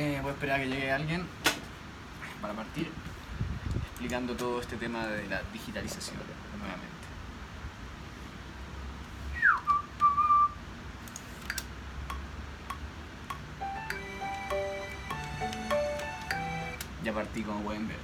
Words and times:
Eh, 0.00 0.20
voy 0.22 0.30
a 0.30 0.34
esperar 0.34 0.60
a 0.60 0.62
que 0.62 0.68
llegue 0.70 0.92
alguien 0.92 1.26
para 2.40 2.54
partir 2.54 2.88
explicando 3.90 4.36
todo 4.36 4.60
este 4.60 4.76
tema 4.76 5.04
de 5.08 5.26
la 5.26 5.42
digitalización 5.52 6.18
nuevamente. 6.56 6.86
Ya 17.02 17.12
partí 17.12 17.42
como 17.42 17.60
pueden 17.62 17.88
ver. 17.88 17.98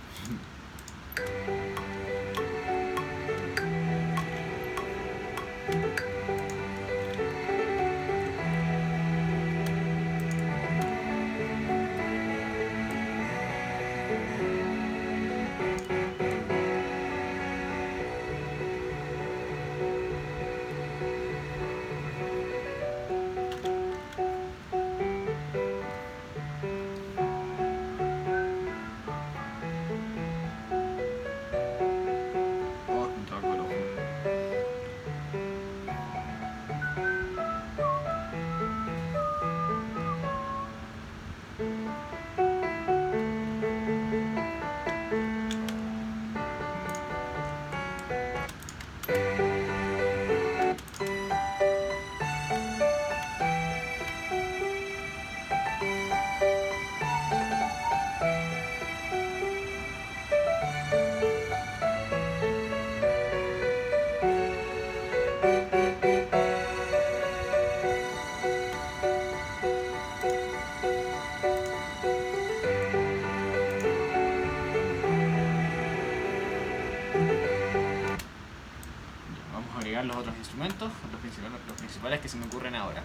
Los 81.43 81.77
principales 81.79 82.21
que 82.21 82.29
se 82.29 82.37
me 82.37 82.47
ocurren 82.47 82.75
ahora. 82.75 83.03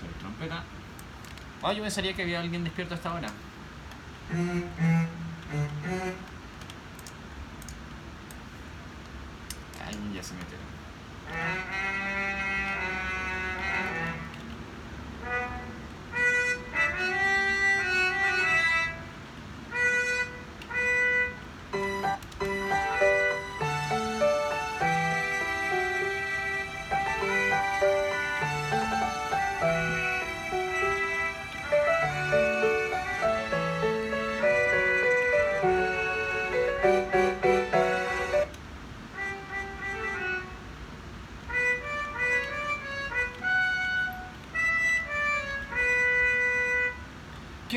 Sobre 0.00 0.12
trompeta. 0.18 0.62
Oh, 1.62 1.72
yo 1.72 1.82
pensaría 1.82 2.14
que 2.14 2.22
había 2.22 2.40
alguien 2.40 2.64
despierto 2.64 2.94
hasta 2.94 3.10
ahora. 3.10 3.28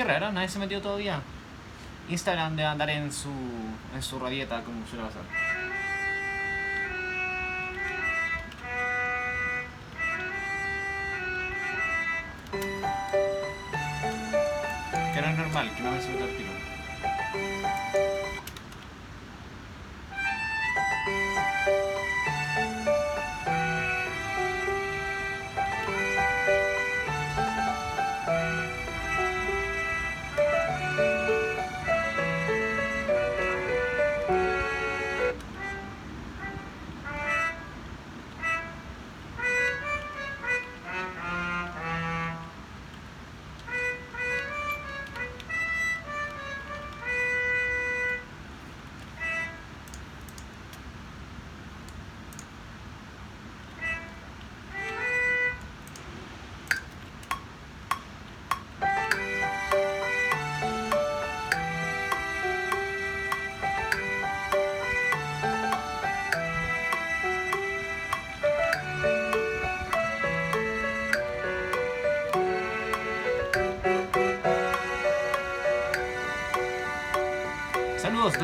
Raro, 0.10 0.32
nadie 0.32 0.50
se 0.50 0.58
metió 0.58 0.82
todavía. 0.82 1.22
Instagram 2.10 2.56
debe 2.56 2.68
andar 2.68 2.90
en 2.90 3.14
su, 3.14 3.30
en 3.94 4.02
su 4.02 4.18
radieta, 4.18 4.64
como 4.64 4.84
suele 4.88 5.06
pasar. 5.06 5.22
Que 15.14 15.22
no 15.22 15.28
es 15.28 15.38
normal, 15.38 15.70
que 15.76 15.84
no 15.84 15.92
me 15.92 16.02
suelta 16.02 16.24
el 16.24 16.38
tiro. 16.38 16.59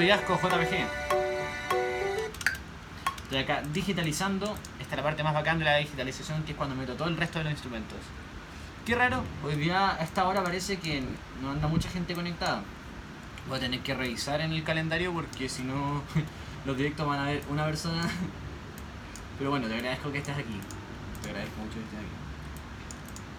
Saludos, 0.05 0.21
doy 0.27 0.35
asco 0.35 0.39
JPG. 0.47 0.87
Estoy 3.23 3.37
acá 3.39 3.63
digitalizando. 3.73 4.55
Esta 4.79 4.93
es 4.93 4.97
la 4.97 5.03
parte 5.03 5.23
más 5.23 5.33
bacán 5.33 5.57
de 5.57 5.65
la 5.65 5.77
digitalización, 5.77 6.43
que 6.43 6.51
es 6.51 6.57
cuando 6.57 6.75
meto 6.75 6.93
todo 6.93 7.07
el 7.07 7.17
resto 7.17 7.39
de 7.39 7.45
los 7.45 7.53
instrumentos. 7.53 7.97
Qué 8.85 8.93
raro, 8.93 9.23
hoy 9.43 9.55
día 9.55 9.95
a 9.95 10.03
esta 10.03 10.27
hora 10.27 10.43
parece 10.43 10.77
que 10.77 11.03
no 11.41 11.51
anda 11.51 11.67
mucha 11.67 11.89
gente 11.89 12.13
conectada. 12.13 12.61
Voy 13.47 13.57
a 13.57 13.61
tener 13.61 13.79
que 13.79 13.95
revisar 13.95 14.41
en 14.41 14.51
el 14.51 14.63
calendario 14.63 15.11
porque 15.11 15.49
si 15.49 15.63
no 15.63 16.03
los 16.65 16.77
directos 16.77 17.07
van 17.07 17.19
a 17.19 17.25
ver 17.25 17.41
una 17.49 17.65
persona. 17.65 18.03
Pero 19.39 19.49
bueno, 19.49 19.67
te 19.67 19.73
agradezco 19.73 20.11
que 20.11 20.19
estés 20.19 20.37
aquí. 20.37 20.59
Te 21.23 21.29
agradezco 21.29 21.57
mucho 21.61 21.73
que 21.73 21.83
estés 21.83 21.99
aquí. 21.99 22.09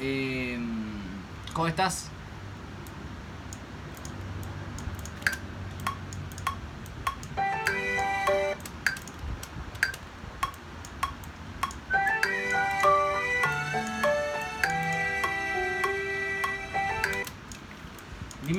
Eh, 0.00 0.58
¿Cómo 1.52 1.68
estás? 1.68 2.10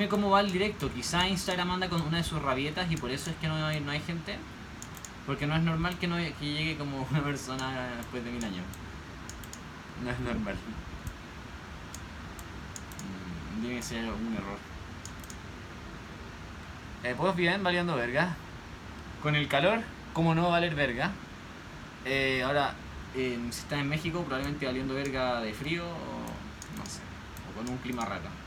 Dime 0.08 0.22
cómo 0.22 0.30
va 0.30 0.40
el 0.40 0.54
directo. 0.54 0.90
Quizá 0.90 1.28
Instagram 1.28 1.70
anda 1.70 1.90
con 1.90 2.02
una 2.02 2.20
de 2.20 2.24
sus 2.24 2.42
rabietas 2.42 2.90
y 2.90 2.96
por 2.96 3.12
eso 3.12 3.30
es 3.30 3.36
que 3.38 3.50
no 3.50 3.66
hay, 3.66 3.86
hay 3.86 4.00
gente. 4.00 4.38
Porque 5.26 5.46
no 5.46 5.54
es 5.54 5.62
normal 5.64 5.98
que, 6.00 6.08
no, 6.08 6.18
llegue 6.18 6.78
como 6.78 7.06
una 7.12 7.22
persona 7.22 7.90
después 7.98 8.24
de 8.24 8.32
mil 8.32 8.42
años. 8.42 8.64
No 10.02 10.10
es 10.10 10.20
normal. 10.22 10.56
Mm, 13.58 13.64
Debe 13.64 13.82
ser 13.82 14.06
un 14.06 14.34
error. 14.34 14.58
Eh, 17.04 17.14
¿Puedo 17.18 17.34
bien 17.34 17.62
valiendo 17.62 17.94
verga? 17.98 18.34
Con 19.22 19.36
el 19.36 19.50
calor, 19.50 19.82
¿cómo 20.14 20.34
no 20.34 20.50
valer 20.52 20.74
verga? 20.74 21.12
Eh, 22.06 22.44
ahora, 22.46 22.76
eh, 23.14 23.38
si 23.52 23.60
estás 23.60 23.80
en 23.80 23.90
México, 23.90 24.24
probablemente 24.24 24.66
valiendo 24.68 24.94
verga 24.94 25.42
de 25.42 25.54
frío 25.54 25.84
o 25.84 26.78
no 26.78 26.86
sé, 26.86 27.02
o 27.52 27.58
con 27.58 27.68
un 27.70 27.78
clima 27.80 28.06
raro. 28.06 28.47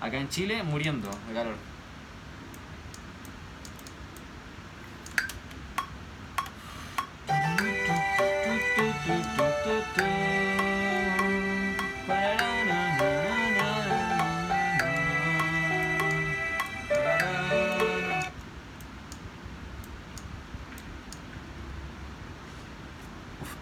Acá 0.00 0.16
en 0.16 0.28
Chile, 0.28 0.62
muriendo 0.62 1.10
de 1.26 1.34
calor. 1.34 1.54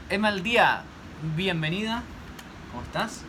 Emma 0.08 0.28
al 0.28 0.42
día, 0.42 0.82
bienvenida. 1.34 2.02
¿Cómo 2.70 2.82
estás? 2.82 3.22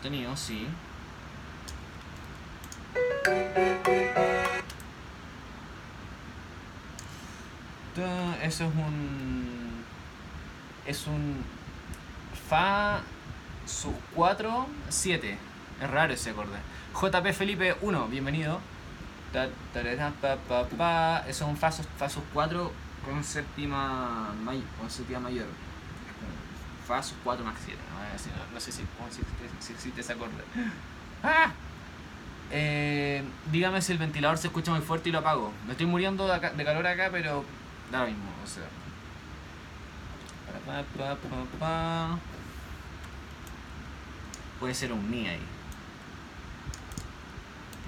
Sostenido, 0.00 0.34
sí. 0.34 0.66
Eso 8.42 8.64
es 8.64 8.74
un. 8.74 9.84
Es 10.86 11.06
un. 11.06 11.44
Fa 12.48 13.02
sus 13.66 13.92
4, 14.14 14.66
7. 14.88 15.38
Es 15.82 15.90
raro 15.90 16.14
ese 16.14 16.30
acorde. 16.30 16.58
JP 16.94 17.32
Felipe 17.34 17.76
1, 17.82 18.08
bienvenido. 18.08 18.60
Eso 19.32 21.28
es 21.28 21.40
un 21.42 21.56
Fa 21.58 21.70
fa 21.70 22.08
sus 22.08 22.22
4 22.32 22.72
con 23.04 23.22
séptima, 23.22 24.34
con 24.78 24.90
séptima 24.90 25.20
mayor. 25.20 25.46
Fa 26.90 27.00
sus 27.00 27.16
4 27.22 27.44
más 27.44 27.54
7. 27.64 27.78
No, 28.52 28.58
sé 28.58 28.72
si, 28.72 28.82
cómo 28.98 29.08
si, 29.12 29.20
si 29.64 29.72
existe 29.72 30.00
ese 30.00 30.12
acorde. 30.12 30.42
¡Ah! 31.22 31.52
Eh, 32.50 33.22
dígame 33.52 33.80
si 33.80 33.92
el 33.92 33.98
ventilador 33.98 34.38
se 34.38 34.48
escucha 34.48 34.72
muy 34.72 34.80
fuerte 34.80 35.08
y 35.08 35.12
lo 35.12 35.20
apago. 35.20 35.52
Me 35.66 35.72
estoy 35.72 35.86
muriendo 35.86 36.26
de, 36.26 36.40
calor 36.40 36.84
acá, 36.88 37.08
pero 37.12 37.44
da 37.92 38.00
lo 38.00 38.06
mismo. 38.06 38.24
Puede 44.58 44.74
ser 44.74 44.92
un 44.92 45.08
mi 45.08 45.28
ahí. 45.28 45.46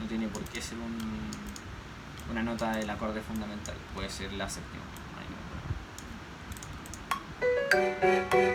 No 0.00 0.06
tiene 0.06 0.28
por 0.28 0.44
qué 0.44 0.62
ser 0.62 0.78
un, 0.78 0.96
una 2.30 2.44
nota 2.44 2.70
del 2.76 2.88
acorde 2.88 3.20
fundamental. 3.20 3.74
Puede 3.96 4.08
ser 4.08 4.32
la 4.34 4.48
séptima. 4.48 4.84
No 7.72 8.51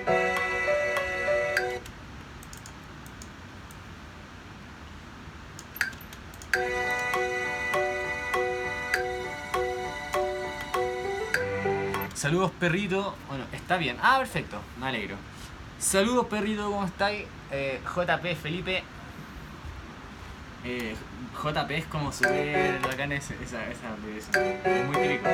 Saludos 12.28 12.52
perrito. 12.60 13.16
Bueno, 13.30 13.46
está 13.54 13.78
bien. 13.78 13.96
Ah, 14.02 14.18
perfecto. 14.18 14.60
Me 14.82 14.88
alegro. 14.88 15.16
Saludos 15.80 16.26
perrito, 16.26 16.66
¿cómo 16.70 16.84
estáis? 16.86 17.24
Eh, 17.52 17.80
JP 17.96 18.36
Felipe. 18.36 18.84
Eh, 20.66 20.94
JP 21.42 21.72
es 21.78 21.86
como 21.86 22.12
súper 22.12 22.82
bacán 22.82 23.14
ese- 23.14 23.38
esa, 23.42 23.66
esa 23.70 23.94
abreviación. 23.94 24.44
Es 24.66 24.86
muy 24.88 24.98
típico. 24.98 25.30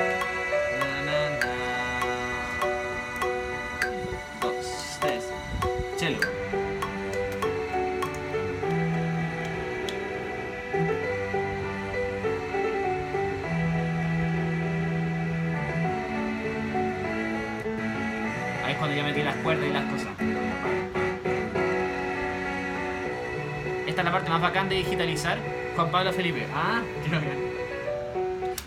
Bacán 24.44 24.68
de 24.68 24.76
digitalizar. 24.76 25.38
Juan 25.74 25.90
Pablo 25.90 26.12
Felipe. 26.12 26.46
Ah, 26.54 26.82
qué 27.02 27.10
bacán. 27.10 27.30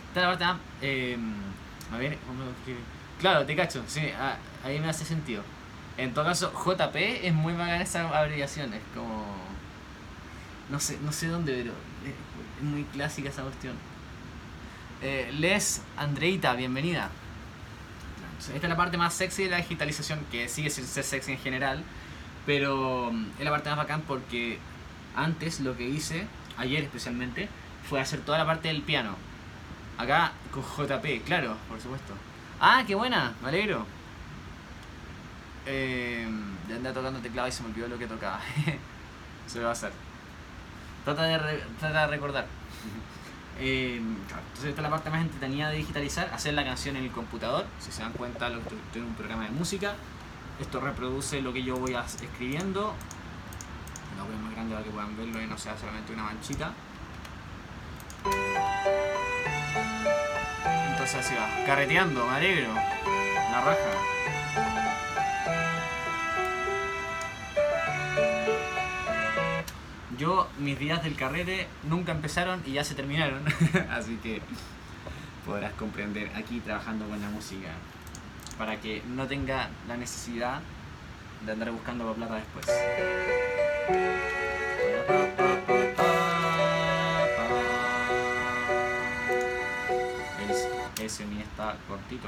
Esta 0.07 0.15
es 0.15 0.15
la 0.15 0.27
parte 0.27 0.45
más. 0.45 0.57
eh, 0.81 1.17
a 1.93 1.97
ver. 1.97 2.17
Claro, 3.19 3.45
te 3.45 3.55
cacho, 3.55 3.83
sí, 3.87 4.01
ah, 4.19 4.37
ahí 4.63 4.79
me 4.79 4.89
hace 4.89 5.05
sentido. 5.05 5.43
En 5.97 6.13
todo 6.13 6.25
caso, 6.25 6.51
JP 6.51 6.95
es 6.95 7.33
muy 7.33 7.53
bacán 7.53 7.81
esa 7.81 8.09
abreviación, 8.09 8.73
es 8.73 8.81
como. 8.95 9.23
No 10.69 10.79
sé, 10.79 10.97
no 11.03 11.11
sé 11.11 11.27
dónde, 11.27 11.53
pero 11.53 11.73
es, 12.05 12.63
muy 12.63 12.83
clásica 12.85 13.29
esa 13.29 13.43
cuestión. 13.43 13.75
Eh, 15.03 15.31
Les 15.39 15.83
Andreita, 15.95 16.53
bienvenida. 16.55 17.11
Esta 18.39 18.55
es 18.55 18.69
la 18.69 18.77
parte 18.77 18.97
más 18.97 19.13
sexy 19.13 19.43
de 19.43 19.51
la 19.51 19.57
digitalización, 19.57 20.19
que 20.31 20.49
sigue 20.49 20.71
sin 20.71 20.85
ser 20.85 21.03
sexy 21.03 21.33
en 21.33 21.39
general, 21.39 21.83
pero 22.47 23.11
mm, 23.11 23.25
es 23.37 23.45
la 23.45 23.51
parte 23.51 23.69
más 23.69 23.77
bacán 23.77 24.01
porque 24.01 24.59
antes 25.17 25.59
lo 25.59 25.75
que 25.75 25.83
hice, 25.89 26.25
ayer 26.57 26.83
especialmente, 26.83 27.49
fue 27.89 27.99
hacer 27.99 28.21
toda 28.21 28.37
la 28.37 28.45
parte 28.45 28.69
del 28.69 28.81
piano. 28.83 29.15
Acá 29.97 30.31
con 30.51 30.63
JP, 30.63 31.23
claro, 31.25 31.57
por 31.67 31.81
supuesto. 31.81 32.13
Ah, 32.61 32.83
qué 32.87 32.95
buena, 32.95 33.33
me 33.41 33.49
alegro. 33.49 33.85
Eh, 35.65 36.27
ya 36.69 36.75
andaba 36.75 36.93
tocando 36.95 37.19
teclado 37.19 37.47
y 37.47 37.51
se 37.51 37.63
me 37.63 37.69
olvidó 37.69 37.87
lo 37.87 37.97
que 37.97 38.07
tocaba. 38.07 38.39
se 39.47 39.59
va 39.61 39.69
a 39.69 39.71
hacer. 39.73 39.91
Trata 41.03 41.23
de, 41.23 41.37
re- 41.37 41.63
trata 41.79 42.01
de 42.01 42.07
recordar. 42.07 42.45
Eh, 43.59 43.99
claro, 44.27 44.43
entonces 44.49 44.69
esta 44.69 44.81
es 44.81 44.83
la 44.83 44.89
parte 44.89 45.09
más 45.09 45.21
entretenida 45.21 45.69
de 45.69 45.77
digitalizar, 45.77 46.29
hacer 46.33 46.53
la 46.53 46.63
canción 46.63 46.95
en 46.95 47.05
el 47.05 47.11
computador. 47.11 47.65
Si 47.79 47.91
se 47.91 48.01
dan 48.01 48.13
cuenta, 48.13 48.49
lo 48.49 48.59
en 48.93 49.03
un 49.03 49.13
programa 49.15 49.43
de 49.45 49.49
música. 49.51 49.95
Esto 50.59 50.79
reproduce 50.79 51.41
lo 51.41 51.53
que 51.53 51.63
yo 51.63 51.75
voy 51.77 51.95
escribiendo. 51.95 52.93
Lo 54.17 54.25
voy 54.25 54.33
a 54.33 54.35
poner 54.35 54.41
más 54.41 54.53
grande 54.53 54.73
para 54.73 54.83
que 54.83 54.91
puedan 54.91 55.17
verlo 55.17 55.41
y 55.41 55.47
no 55.47 55.57
sea 55.57 55.77
solamente 55.77 56.13
una 56.13 56.23
manchita. 56.23 56.73
Entonces 60.91 61.15
así 61.15 61.35
va, 61.35 61.65
carreteando, 61.65 62.25
me 62.25 62.35
alegro. 62.35 62.73
La 62.73 63.61
raja. 63.61 64.17
Yo, 70.17 70.49
mis 70.57 70.79
días 70.79 71.03
del 71.03 71.15
carrete 71.15 71.67
nunca 71.83 72.11
empezaron 72.11 72.63
y 72.65 72.73
ya 72.73 72.83
se 72.83 72.95
terminaron. 72.95 73.43
Así 73.91 74.17
que 74.17 74.41
podrás 75.45 75.73
comprender 75.73 76.31
aquí 76.35 76.59
trabajando 76.59 77.07
con 77.07 77.21
la 77.21 77.29
música. 77.29 77.69
Para 78.57 78.81
que 78.81 79.03
no 79.07 79.27
tenga 79.27 79.69
la 79.87 79.95
necesidad 79.95 80.61
de 81.45 81.51
andar 81.51 81.71
buscando 81.71 82.11
plata 82.13 82.35
después. 82.35 82.65
Ese 91.01 91.25
mi 91.25 91.41
está 91.41 91.77
cortito. 91.87 92.27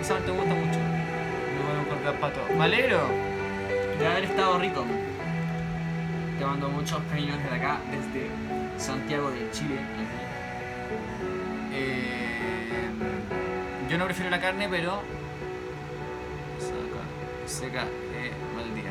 Esa 0.00 0.18
te 0.20 0.30
gusta 0.30 0.54
mucho. 0.54 0.78
Me 1.50 1.60
voy 1.60 2.06
a 2.06 2.18
pato. 2.18 2.40
De 3.98 4.06
haber 4.06 4.24
estado 4.24 4.58
rico. 4.58 4.86
Te 6.38 6.46
mando 6.46 6.70
muchos 6.70 6.98
cariños 7.10 7.36
desde 7.42 7.56
acá, 7.56 7.78
desde 7.90 8.30
Santiago 8.78 9.30
de 9.30 9.50
Chile. 9.50 9.80
Yo 13.94 13.98
no 13.98 14.06
prefiero 14.06 14.28
la 14.28 14.40
carne, 14.40 14.68
pero. 14.68 15.00
Saca, 16.58 17.46
seca, 17.46 17.82
eh, 18.12 18.32
mal 18.52 18.74
día. 18.74 18.90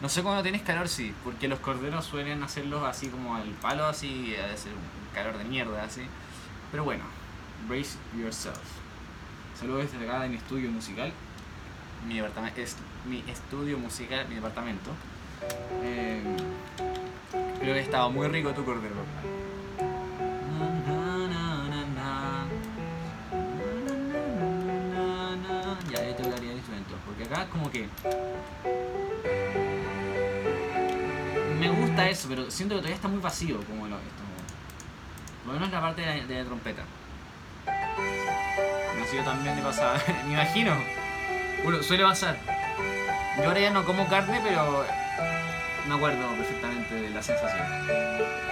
No 0.00 0.08
sé 0.08 0.22
no 0.22 0.42
tienes 0.42 0.62
calor, 0.62 0.88
sí, 0.88 1.14
porque 1.22 1.46
los 1.46 1.58
corderos 1.58 2.06
suelen 2.06 2.42
hacerlos 2.42 2.82
así 2.82 3.08
como 3.08 3.36
al 3.36 3.50
palo, 3.60 3.84
así, 3.84 4.34
a 4.36 4.56
ser 4.56 4.72
un 4.72 5.14
calor 5.14 5.36
de 5.36 5.44
mierda, 5.44 5.84
así. 5.84 6.00
Pero 6.70 6.84
bueno, 6.84 7.04
Brace 7.68 7.98
Yourself. 8.18 8.56
Saludos 9.54 9.92
desde 9.92 10.02
acá 10.08 10.20
de 10.22 10.30
mi 10.30 10.36
estudio 10.36 10.70
musical. 10.70 11.12
Mi, 12.08 12.16
departamento, 12.16 12.58
es, 12.58 12.78
mi 13.06 13.22
estudio 13.30 13.76
musical, 13.76 14.26
mi 14.30 14.36
departamento. 14.36 14.92
Eh, 15.82 16.22
creo 17.60 17.74
que 17.74 17.80
estaba 17.80 18.08
muy 18.08 18.28
rico 18.28 18.54
tu 18.54 18.64
cordero. 18.64 18.94
Como 27.48 27.70
que... 27.70 27.88
Me 31.58 31.68
gusta 31.68 32.08
eso, 32.08 32.28
pero 32.28 32.50
siento 32.50 32.74
que 32.74 32.80
todavía 32.80 32.96
está 32.96 33.08
muy 33.08 33.20
vacío 33.20 33.60
como 33.64 33.86
lo, 33.86 33.96
esto. 33.96 34.22
Por 35.44 35.54
lo 35.54 35.60
menos 35.60 35.72
la 35.72 35.80
parte 35.80 36.02
de 36.02 36.38
la, 36.38 36.44
trompeta. 36.44 36.82
Sido 39.10 39.24
también 39.24 39.56
de 39.56 39.62
pasada. 39.62 40.00
Me 40.26 40.34
imagino. 40.34 40.72
Bueno, 41.64 41.82
suele 41.82 42.04
pasar. 42.04 42.36
Yo 43.36 43.44
ahora 43.44 43.60
ya 43.60 43.70
no 43.70 43.84
como 43.84 44.06
carne, 44.08 44.40
pero 44.42 44.84
me 45.88 45.94
acuerdo 45.94 46.28
perfectamente 46.36 47.10
la 47.10 47.22
sensación. 47.22 48.49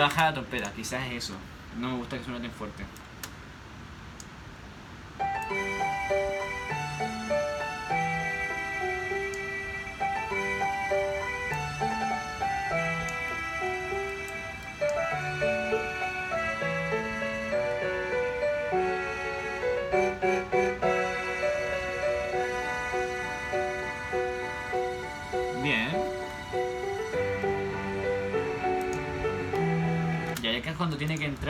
La 0.00 0.06
bajada 0.06 0.28
la 0.28 0.34
trompeta, 0.36 0.72
quizás 0.72 1.06
es 1.08 1.24
eso. 1.24 1.34
No 1.78 1.90
me 1.90 1.96
gusta 1.98 2.16
que 2.16 2.24
suene 2.24 2.40
tan 2.40 2.50
fuerte. 2.52 2.86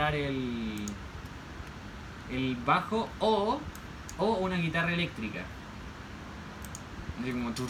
El, 0.09 0.87
el 2.31 2.57
bajo 2.65 3.09
o, 3.19 3.61
o 4.19 4.25
una 4.25 4.57
guitarra 4.57 4.93
eléctrica. 4.93 5.41
Así 7.21 7.33
como 7.33 7.51
tu. 7.53 7.67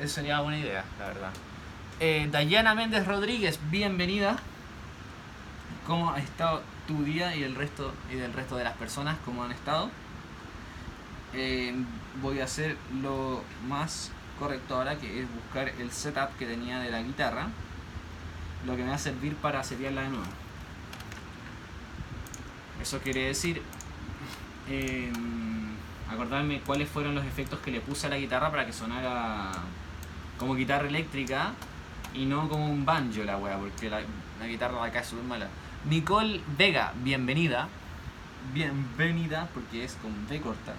Eso 0.00 0.14
sería 0.14 0.40
buena 0.40 0.58
idea, 0.58 0.84
la 1.00 1.06
verdad. 1.08 1.30
Eh, 1.98 2.28
Dayana 2.30 2.74
Méndez 2.74 3.06
Rodríguez, 3.06 3.58
bienvenida. 3.70 4.36
¿Cómo 5.86 6.12
ha 6.12 6.18
estado 6.18 6.62
tu 6.86 7.02
día 7.02 7.34
y 7.36 7.42
el 7.42 7.56
resto 7.56 7.92
y 8.10 8.14
del 8.14 8.32
resto 8.32 8.56
de 8.56 8.64
las 8.64 8.74
personas? 8.74 9.16
¿Cómo 9.24 9.42
han 9.42 9.50
estado? 9.50 9.90
Eh, 11.34 11.74
voy 12.22 12.40
a 12.40 12.44
hacer 12.44 12.76
lo 13.02 13.42
más 13.68 14.12
correcto 14.38 14.76
ahora, 14.76 14.96
que 14.96 15.22
es 15.22 15.34
buscar 15.34 15.68
el 15.68 15.90
setup 15.90 16.36
que 16.38 16.46
tenía 16.46 16.78
de 16.78 16.90
la 16.90 17.02
guitarra, 17.02 17.48
lo 18.66 18.76
que 18.76 18.82
me 18.82 18.90
va 18.90 18.94
a 18.94 18.98
servir 18.98 19.34
para 19.36 19.62
seriarla 19.62 20.02
de 20.02 20.08
nuevo. 20.10 20.43
Eso 22.84 22.98
quiere 22.98 23.28
decir 23.28 23.62
eh, 24.68 25.10
acordarme 26.10 26.60
cuáles 26.60 26.86
fueron 26.86 27.14
los 27.14 27.24
efectos 27.24 27.58
que 27.60 27.70
le 27.70 27.80
puse 27.80 28.08
a 28.08 28.10
la 28.10 28.18
guitarra 28.18 28.50
para 28.50 28.66
que 28.66 28.74
sonara 28.74 29.52
como 30.38 30.54
guitarra 30.54 30.86
eléctrica 30.86 31.54
y 32.12 32.26
no 32.26 32.46
como 32.46 32.66
un 32.66 32.84
banjo 32.84 33.24
la 33.24 33.38
wea, 33.38 33.56
porque 33.56 33.88
la, 33.88 34.02
guitarra 34.46 34.82
de 34.82 34.88
acá 34.90 35.00
es 35.00 35.06
súper 35.06 35.24
mala. 35.24 35.48
Nicole 35.88 36.42
Vega, 36.58 36.92
bienvenida. 36.96 37.68
Bienvenida, 38.52 39.48
porque 39.54 39.84
es 39.84 39.94
con 39.94 40.28
B 40.28 40.42
corta. 40.42 40.74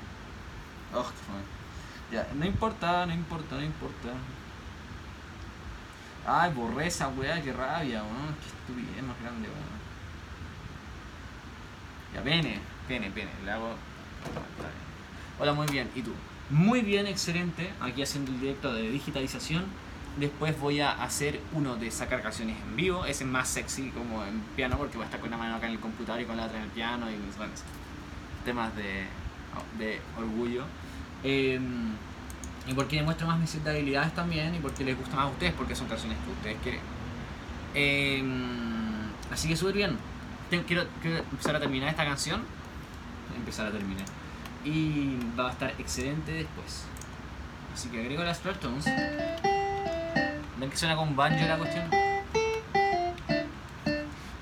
Oh, 0.93 1.01
qué. 1.01 2.15
Ya, 2.17 2.27
no 2.35 2.45
importa, 2.45 3.07
no 3.07 3.15
importa, 3.15 3.55
no 3.55 3.63
importa. 3.63 4.09
Ay, 6.27 6.53
borré 6.53 6.85
esa 6.85 7.07
weá, 7.07 7.41
qué 7.41 7.51
rabia, 7.51 8.03
weón. 8.03 8.35
Qué 8.39 8.45
estupidez 8.45 9.03
más 9.03 9.19
grande, 9.19 9.47
weón. 9.47 9.84
Ya, 12.15 12.21
pene, 12.21 12.59
pene, 12.87 13.11
pene. 13.11 13.29
Le 13.43 13.51
hago. 13.51 13.75
Hola, 15.37 15.53
muy 15.53 15.67
bien. 15.67 15.89
¿Y 15.95 16.01
tú? 16.01 16.13
Muy 16.49 16.81
bien, 16.81 17.07
excelente. 17.07 17.69
Aquí 17.81 18.01
haciendo 18.01 18.31
el 18.31 18.39
directo 18.39 18.73
de 18.73 18.89
digitalización. 18.89 19.65
Después 20.17 20.57
voy 20.57 20.79
a 20.79 20.91
hacer 20.91 21.41
uno 21.51 21.75
de 21.75 21.91
sacar 21.91 22.21
canciones 22.21 22.55
en 22.61 22.77
vivo. 22.77 23.05
Ese 23.05 23.25
es 23.25 23.29
más 23.29 23.49
sexy 23.49 23.89
como 23.89 24.23
en 24.23 24.39
piano 24.55 24.77
porque 24.77 24.95
voy 24.95 25.03
a 25.03 25.07
estar 25.07 25.19
con 25.19 25.27
una 25.27 25.37
mano 25.37 25.55
acá 25.57 25.65
en 25.65 25.73
el 25.73 25.79
computador 25.79 26.21
y 26.21 26.25
con 26.25 26.37
la 26.37 26.45
otra 26.45 26.57
en 26.57 26.63
el 26.63 26.69
piano 26.69 27.11
y 27.11 27.15
bueno, 27.37 27.51
temas 28.45 28.73
de, 28.77 29.03
de 29.77 29.99
orgullo. 30.17 30.63
Eh, 31.21 31.59
y 32.67 32.73
porque 32.73 32.95
demuestro 32.95 33.27
más 33.27 33.37
mis 33.37 33.53
habilidades 33.67 34.15
también 34.15 34.55
y 34.55 34.59
porque 34.59 34.85
les 34.85 34.97
gusta 34.97 35.17
más 35.17 35.25
a 35.25 35.29
ustedes 35.29 35.53
porque 35.53 35.75
son 35.75 35.89
canciones 35.89 36.17
que 36.23 36.31
ustedes 36.31 36.57
quieren. 36.63 36.81
Eh, 37.73 38.23
así 39.29 39.49
que 39.49 39.57
súper 39.57 39.75
bien. 39.75 40.14
Quiero, 40.49 40.85
empezar 41.03 41.55
a 41.55 41.59
terminar 41.59 41.89
esta 41.89 42.05
canción. 42.05 42.43
Empezar 43.35 43.67
a 43.67 43.71
terminar. 43.71 44.05
Y 44.63 45.17
va 45.37 45.49
a 45.49 45.51
estar 45.51 45.73
excelente 45.79 46.31
después. 46.31 46.85
Así 47.73 47.89
que 47.89 47.99
agrego 47.99 48.23
las 48.23 48.39
Tones. 48.39 48.85
¿Ven 48.85 50.69
que 50.69 50.77
suena 50.77 50.95
con 50.95 51.15
banjo 51.15 51.45
la 51.45 51.57
cuestión? 51.57 51.83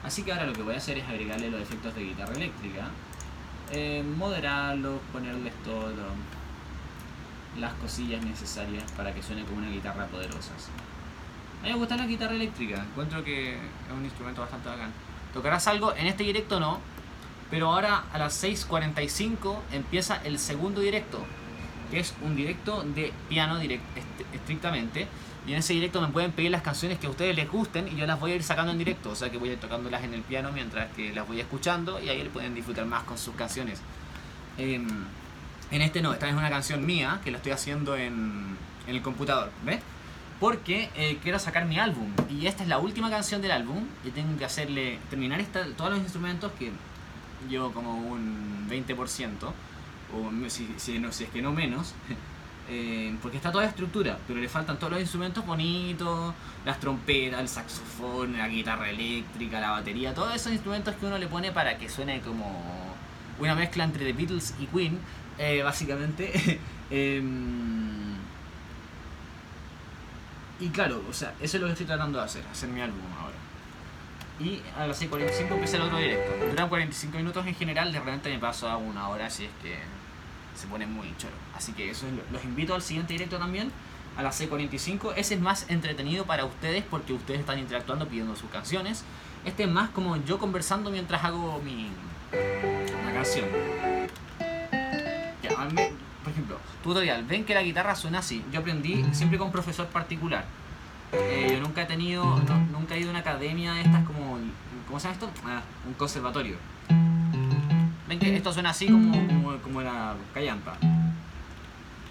Así 0.04 0.24
que 0.24 0.32
ahora 0.32 0.46
lo 0.46 0.54
que 0.54 0.62
voy 0.62 0.76
a 0.76 0.78
hacer 0.78 0.98
es 0.98 1.08
agregarle 1.08 1.50
los 1.50 1.62
efectos 1.62 1.96
de 1.96 2.04
guitarra 2.04 2.34
eléctrica. 2.34 2.88
eh, 3.72 4.04
moderarlos, 4.18 5.00
ponerles 5.12 5.54
todo 5.64 5.92
las 7.60 7.74
cosillas 7.74 8.24
necesarias 8.24 8.84
para 8.92 9.14
que 9.14 9.24
suene 9.24 9.44
como 9.46 9.58
una 9.58 9.70
guitarra 9.70 10.06
poderosa. 10.08 10.52
A 11.62 11.66
mí 11.66 11.72
me 11.72 11.78
gusta 11.78 11.96
la 11.96 12.06
guitarra 12.06 12.34
eléctrica, 12.34 12.84
encuentro 12.84 13.24
que 13.24 13.54
es 13.54 13.94
un 13.96 14.04
instrumento 14.04 14.42
bastante 14.42 14.70
bacán. 14.70 14.92
¿Tocarás 15.34 15.68
algo? 15.68 15.94
En 15.96 16.08
este 16.08 16.24
directo 16.24 16.60
no, 16.60 16.80
pero 17.50 17.72
ahora 17.72 18.04
a 18.14 18.18
las 18.18 18.44
6.45 18.44 19.58
empieza 19.72 20.22
el 20.24 20.40
segundo 20.40 20.82
directo, 20.82 21.20
que 21.92 22.00
es 22.00 22.14
un 22.22 22.36
directo 22.36 22.84
de 22.84 23.12
piano 23.30 23.60
direct- 23.60 23.82
est- 23.96 24.34
estrictamente. 24.36 25.08
Y 25.46 25.52
en 25.52 25.60
ese 25.60 25.74
directo 25.74 26.00
me 26.00 26.08
pueden 26.08 26.32
pedir 26.32 26.52
las 26.52 26.62
canciones 26.62 27.00
que 27.00 27.08
a 27.08 27.10
ustedes 27.10 27.36
les 27.36 27.50
gusten 27.52 27.90
y 27.90 27.96
yo 27.98 28.06
las 28.08 28.18
voy 28.20 28.32
a 28.32 28.36
ir 28.36 28.44
sacando 28.44 28.72
en 28.72 28.78
directo. 28.78 29.10
O 29.12 29.16
sea 29.16 29.30
que 29.30 29.38
voy 29.38 29.50
a 29.50 29.54
ir 29.54 29.60
tocándolas 29.60 30.04
en 30.04 30.14
el 30.14 30.22
piano 30.22 30.52
mientras 30.54 30.90
que 30.94 31.12
las 31.14 31.28
voy 31.28 31.42
escuchando 31.42 32.00
y 32.02 32.08
ahí 32.10 32.24
pueden 32.32 32.56
disfrutar 32.56 32.86
más 32.86 33.04
con 33.04 33.18
sus 33.18 33.36
canciones. 33.36 33.82
Em, 34.58 34.88
en 35.72 35.82
este 35.82 36.02
no, 36.02 36.14
esta 36.14 36.30
es 36.30 36.34
una 36.36 36.50
canción 36.50 36.86
mía 36.86 37.20
que 37.26 37.32
la 37.32 37.38
estoy 37.38 37.52
haciendo 37.52 37.98
en, 37.98 38.56
en 38.88 38.96
el 38.96 39.02
computador, 39.02 39.52
¿ves? 39.66 39.80
Porque 40.44 40.90
eh, 40.98 41.20
quiero 41.24 41.40
sacar 41.40 41.64
mi 41.64 41.80
álbum. 41.80 42.12
Y 42.30 42.48
esta 42.48 42.64
es 42.64 42.68
la 42.68 42.78
última 42.78 43.10
canción 43.10 43.42
del 43.42 43.52
álbum 43.52 43.86
y 44.04 44.10
tengo 44.10 44.38
que 44.38 44.44
hacerle 44.44 45.00
terminar 45.10 45.40
esta, 45.40 45.66
todos 45.78 45.92
los 45.92 46.00
instrumentos 46.02 46.52
que 46.60 46.70
llevo 47.50 47.72
como 47.72 47.96
un 47.96 48.68
20% 48.70 49.32
o 49.42 50.50
si, 50.50 50.68
si, 50.76 51.00
no, 51.00 51.14
si 51.14 51.24
es 51.24 51.30
que 51.30 51.42
no 51.42 51.54
menos 51.54 51.94
eh, 52.70 53.16
porque 53.22 53.38
está 53.38 53.54
toda 53.54 53.64
la 53.64 53.70
estructura 53.70 54.18
pero 54.28 54.42
le 54.42 54.50
faltan 54.50 54.78
todos 54.78 54.92
los 54.92 55.02
instrumentos 55.02 55.46
bonitos 55.46 56.34
las 56.66 56.78
trompetas, 56.78 57.40
el 57.40 57.48
saxofón, 57.48 58.38
la 58.38 58.50
guitarra 58.50 58.90
eléctrica, 58.90 59.62
la 59.62 59.72
batería 59.72 60.14
todos 60.14 60.36
esos 60.36 60.52
instrumentos 60.52 60.94
que 60.96 61.06
uno 61.06 61.18
le 61.18 61.28
pone 61.28 61.54
para 61.54 61.78
que 61.78 61.88
suene 61.88 62.20
como 62.20 62.62
una 63.40 63.56
mezcla 63.56 63.86
entre 63.86 64.06
The 64.06 64.14
Beatles 64.14 64.56
y 64.60 64.66
Queen 64.66 65.00
eh, 65.38 65.64
básicamente 65.64 66.60
Em, 66.94 68.20
y 70.66 70.70
claro, 70.70 71.02
o 71.10 71.14
sea, 71.14 71.34
eso 71.42 71.58
es 71.58 71.62
lo 71.62 71.68
que 71.68 71.74
estoy 71.74 71.86
tratando 71.88 72.20
de 72.20 72.26
hacer, 72.26 72.44
hacer 72.52 72.70
mi 72.70 72.82
álbum 72.82 73.02
ahora. 73.20 73.34
Y 74.40 74.62
a 74.78 74.88
las 74.88 75.02
6.45 75.02 75.52
empieza 75.52 75.78
el 75.78 75.84
otro 75.84 75.98
directo. 75.98 76.32
Duran 76.50 76.70
45 76.70 77.18
minutos 77.18 77.46
en 77.46 77.56
general, 77.56 77.92
de 77.92 78.00
repente 78.00 78.30
me 78.30 78.40
paso 78.40 78.76
una 78.78 79.10
hora 79.10 79.30
si 79.30 79.46
es 79.46 79.52
que 79.62 79.78
se 80.60 80.68
pone 80.68 80.86
muy 80.86 81.14
choro. 81.18 81.34
Así 81.56 81.72
que 81.74 81.90
eso 81.90 82.08
es 82.08 82.14
lo- 82.14 82.24
los 82.32 82.44
invito 82.44 82.74
al 82.76 82.82
siguiente 82.82 83.14
directo 83.14 83.38
también, 83.38 83.72
a 84.18 84.24
las 84.24 84.36
6.45. 84.40 85.14
Ese 85.16 85.36
es 85.36 85.42
más 85.42 85.70
entretenido 85.70 86.26
para 86.26 86.46
ustedes 86.46 86.84
porque 86.90 87.14
ustedes 87.14 87.40
están 87.42 87.60
interactuando 87.60 88.08
pidiendo 88.08 88.36
sus 88.36 88.50
canciones. 88.50 89.04
Este 89.46 89.64
es 89.64 89.70
más 89.70 89.90
como 89.92 90.16
yo 90.18 90.40
conversando 90.40 90.90
mientras 90.92 91.24
hago 91.24 91.60
mi 91.64 91.90
la 93.06 93.14
canción. 93.14 93.46
Ya, 95.42 95.50
por 96.24 96.32
ejemplo, 96.32 96.58
tutorial. 96.84 97.24
Ven 97.26 97.44
que 97.46 97.54
la 97.54 97.62
guitarra 97.64 97.96
suena 97.96 98.20
así. 98.20 98.44
Yo 98.52 98.60
aprendí 98.62 99.04
siempre 99.12 99.38
con 99.38 99.48
un 99.48 99.54
profesor 99.54 99.88
particular. 99.88 100.46
Eh, 101.12 101.50
yo 101.54 101.60
nunca 101.62 101.84
he 101.84 101.86
tenido, 101.86 102.24
no- 102.24 102.66
nunca 102.72 102.96
he 102.96 103.00
ido 103.00 103.10
a 103.10 103.12
una 103.12 103.20
academia 103.20 103.74
de 103.74 103.82
estas 103.82 104.04
como, 104.06 104.40
¿cómo 104.88 105.00
se 105.00 105.08
llama 105.08 105.14
esto? 105.14 105.30
Ah, 105.46 105.62
un 105.88 105.94
conservatorio. 105.94 106.56
Ven 108.08 108.20
que 108.20 108.36
esto 108.36 108.52
suena 108.54 108.72
así 108.72 108.88
como, 108.88 109.12
como, 109.28 109.58
como 109.58 109.82
la 109.82 110.16
callampa. 110.34 110.76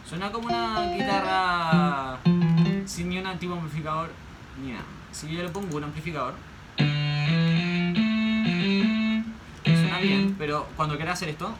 Suena 0.08 0.30
como 0.30 0.46
una 0.48 0.86
guitarra 0.92 2.18
sin 2.86 3.08
ni 3.08 3.18
un 3.18 3.26
antiguo 3.26 3.56
amplificador 3.56 4.10
ni 4.62 4.72
nada. 4.72 4.84
Si 5.10 5.28
yo 5.34 5.42
le 5.42 5.48
pongo 5.48 5.76
un 5.76 5.84
amplificador, 5.84 6.34
suena 9.64 9.98
bien, 10.00 10.34
pero 10.38 10.66
cuando 10.76 10.96
quiera 10.96 11.12
hacer 11.12 11.28
esto, 11.30 11.54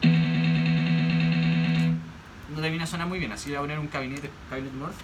no 2.53 2.61
termina 2.61 2.83
a 2.83 2.87
sonar 2.87 3.07
muy 3.07 3.19
bien. 3.19 3.31
Así 3.31 3.49
voy 3.49 3.57
a 3.57 3.61
poner 3.61 3.79
un 3.79 3.87
cabinet, 3.87 4.29
cabinet 4.49 4.73
North. 4.73 4.95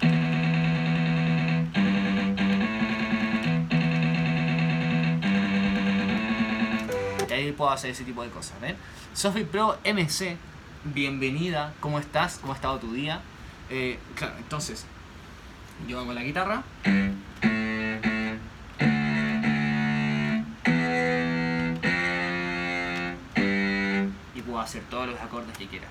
Y 7.28 7.34
ahí 7.34 7.52
puedo 7.52 7.72
hacer 7.72 7.92
ese 7.92 8.04
tipo 8.04 8.24
de 8.24 8.30
cosas, 8.30 8.60
¿ven? 8.62 8.76
Sophie 9.14 9.46
Pro 9.46 9.78
MC, 9.84 10.38
bienvenida, 10.84 11.74
¿cómo 11.80 12.00
estás? 12.00 12.38
¿Cómo 12.40 12.54
ha 12.54 12.56
estado 12.56 12.80
tu 12.80 12.94
día? 12.94 13.22
Eh, 13.70 14.00
claro, 14.16 14.36
entonces, 14.38 14.86
yo 15.88 16.00
hago 16.00 16.14
la 16.14 16.24
guitarra. 16.24 16.64
Y 24.36 24.42
puedo 24.42 24.60
hacer 24.60 24.84
todos 24.90 25.08
los 25.08 25.20
acordes 25.20 25.58
que 25.58 25.68
quiera. 25.68 25.88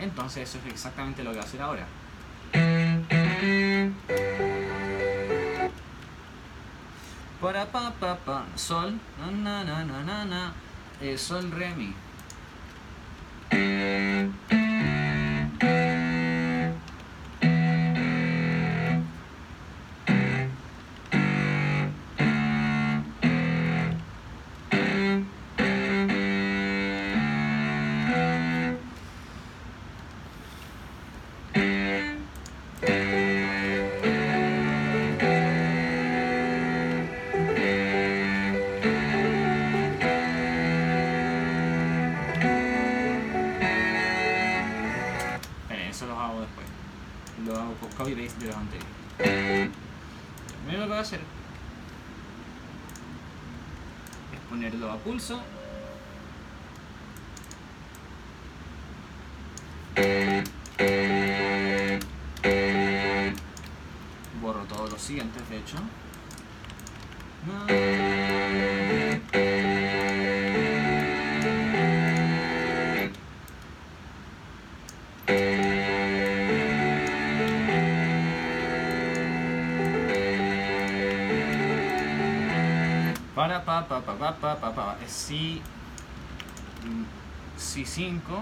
Entonces 0.00 0.48
eso 0.48 0.58
es 0.58 0.72
exactamente 0.72 1.22
lo 1.22 1.30
que 1.30 1.36
voy 1.36 1.44
a 1.44 1.48
hacer 1.48 1.62
ahora. 1.62 1.86
Para 7.40 7.66
pa 7.66 7.92
pa 7.96 8.46
sol. 8.56 8.98
Na 9.18 9.64
na 9.64 9.84
na 9.84 10.02
na 10.02 10.24
na. 10.24 10.52
Eh, 11.00 11.16
sol 11.16 11.50
re 11.50 11.74
mi 11.74 11.94
copy 47.98 48.14
paste 48.14 48.38
de 48.38 48.46
los 48.46 48.56
anteriores. 48.56 49.70
Primero 50.64 50.78
lo 50.78 50.84
que 50.84 50.88
voy 50.88 50.96
a 50.96 51.00
hacer 51.00 51.20
es 54.32 54.40
ponerlo 54.48 54.92
a 54.92 54.96
pulso. 54.98 55.42
Borro 64.40 64.62
todos 64.68 64.92
los 64.92 65.02
siguientes, 65.02 65.48
de 65.50 65.58
hecho. 65.58 65.76
Para 83.38 83.62
pa 83.64 83.86
pa 83.86 84.00
pa 84.02 84.18
pa 84.18 84.32
pa 84.34 84.56
pa 84.58 84.70
pa 84.74 84.96
es 84.98 85.12
si 85.12 85.62
mm, 86.82 87.04
si 87.54 87.84
5 87.86 88.34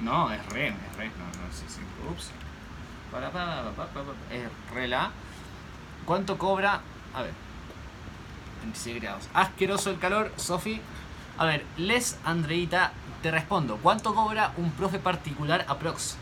No, 0.00 0.32
es 0.32 0.44
re, 0.46 0.74
es 0.74 0.96
re, 0.98 1.06
no, 1.14 1.26
no 1.38 1.46
es 1.48 1.54
si 1.54 1.68
5. 1.68 2.10
Ups. 2.10 2.32
Para 3.12 3.30
pa 3.30 3.70
pa 3.76 3.86
pa 3.86 3.86
pa 3.94 4.00
pa 4.02 4.34
es 4.34 4.50
re 4.74 4.88
la. 4.88 5.12
¿Cuánto 6.04 6.36
cobra? 6.36 6.80
A 7.14 7.22
ver. 7.22 7.34
26 8.62 9.00
grados. 9.00 9.28
Asqueroso 9.34 9.90
el 9.90 10.00
calor, 10.00 10.32
Sofi. 10.34 10.80
A 11.38 11.44
ver, 11.44 11.64
Les 11.76 12.18
Andreita, 12.24 12.90
te 13.22 13.30
respondo. 13.30 13.76
¿Cuánto 13.76 14.16
cobra 14.16 14.52
un 14.56 14.72
profe 14.72 14.98
particular 14.98 15.64
aprox? 15.68 16.16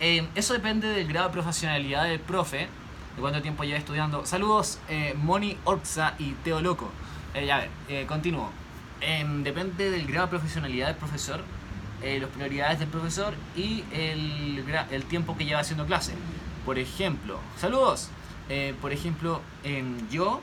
Eh, 0.00 0.26
eso 0.34 0.54
depende 0.54 0.88
del 0.88 1.06
grado 1.06 1.28
de 1.28 1.34
profesionalidad 1.34 2.06
del 2.06 2.18
profe, 2.18 2.68
de 3.16 3.20
cuánto 3.20 3.42
tiempo 3.42 3.64
lleva 3.64 3.78
estudiando. 3.78 4.24
Saludos, 4.26 4.78
eh, 4.88 5.14
Moni 5.16 5.56
Orza 5.64 6.14
y 6.18 6.32
Teo 6.44 6.60
Loco. 6.60 6.90
Eh, 7.34 7.50
a 7.50 7.58
ver, 7.58 7.70
eh, 7.88 8.06
continúo. 8.06 8.50
Em, 9.00 9.42
depende 9.42 9.90
del 9.90 10.06
grado 10.06 10.26
de 10.26 10.30
profesionalidad 10.30 10.86
del 10.86 10.96
profesor, 10.96 11.40
eh, 12.02 12.20
las 12.20 12.30
prioridades 12.30 12.78
del 12.78 12.88
profesor 12.88 13.34
y 13.56 13.82
el, 13.92 15.04
tiempo 15.08 15.36
que 15.36 15.44
lleva 15.44 15.60
haciendo 15.60 15.86
clase. 15.86 16.14
Por 16.64 16.78
ejemplo, 16.78 17.38
saludos. 17.58 18.08
Eh, 18.48 18.74
por 18.80 18.92
ejemplo, 18.92 19.40
em, 19.64 20.08
yo 20.08 20.40